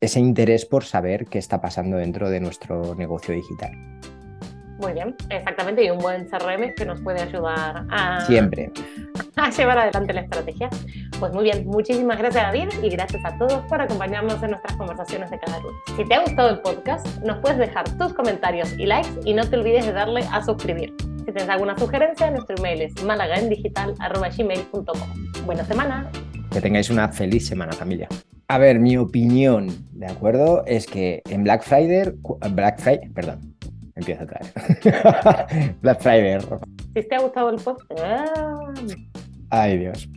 ese 0.00 0.20
interés 0.20 0.66
por 0.66 0.84
saber 0.84 1.26
qué 1.26 1.38
está 1.38 1.60
pasando 1.60 1.96
dentro 1.96 2.28
de 2.28 2.40
nuestro 2.40 2.94
negocio 2.94 3.34
digital. 3.34 3.72
Muy 4.78 4.92
bien, 4.92 5.16
exactamente, 5.30 5.82
y 5.84 5.90
un 5.90 5.98
buen 5.98 6.26
CRM 6.26 6.74
que 6.74 6.84
nos 6.84 7.00
puede 7.00 7.22
ayudar 7.22 7.86
a, 7.90 8.20
Siempre. 8.26 8.70
a 9.36 9.48
llevar 9.50 9.78
adelante 9.78 10.12
la 10.12 10.22
estrategia. 10.22 10.68
Pues 11.18 11.32
muy 11.32 11.44
bien, 11.44 11.66
muchísimas 11.66 12.18
gracias 12.18 12.44
David 12.44 12.68
y 12.82 12.90
gracias 12.90 13.24
a 13.24 13.38
todos 13.38 13.62
por 13.68 13.80
acompañarnos 13.80 14.42
en 14.42 14.50
nuestras 14.50 14.76
conversaciones 14.76 15.30
de 15.30 15.38
cada 15.38 15.60
lunes. 15.60 15.80
Si 15.96 16.04
te 16.04 16.14
ha 16.14 16.20
gustado 16.20 16.50
el 16.50 16.58
podcast, 16.60 17.06
nos 17.22 17.38
puedes 17.38 17.56
dejar 17.58 17.88
tus 17.96 18.12
comentarios 18.12 18.70
y 18.78 18.84
likes 18.84 19.08
y 19.24 19.32
no 19.32 19.48
te 19.48 19.56
olvides 19.56 19.86
de 19.86 19.92
darle 19.92 20.20
a 20.30 20.44
suscribir. 20.44 20.92
Si 21.00 21.32
tienes 21.32 21.48
alguna 21.48 21.78
sugerencia, 21.78 22.30
nuestro 22.30 22.54
email 22.58 22.82
es 22.82 23.02
malagaendigital.gmail.com. 23.02 25.44
Buena 25.44 25.64
semana. 25.64 26.08
Que 26.52 26.60
tengáis 26.60 26.90
una 26.90 27.08
feliz 27.08 27.48
semana, 27.48 27.72
familia. 27.72 28.08
A 28.48 28.58
ver, 28.58 28.78
mi 28.78 28.96
opinión, 28.96 29.66
¿de 29.90 30.06
acuerdo? 30.06 30.64
Es 30.66 30.86
que 30.86 31.20
en 31.28 31.42
Black 31.42 31.64
Friday, 31.64 32.12
Black 32.52 32.78
Friday, 32.78 33.08
perdón, 33.08 33.55
empiezo 33.96 34.24
otra 34.24 34.40
vez. 34.40 35.76
Black 35.80 36.00
Friday. 36.00 36.38
Si 36.94 37.08
te 37.08 37.14
ha 37.14 37.20
gustado 37.20 37.50
el 37.50 37.56
podcast. 37.56 38.38
Ay, 39.50 39.78
Dios. 39.78 40.08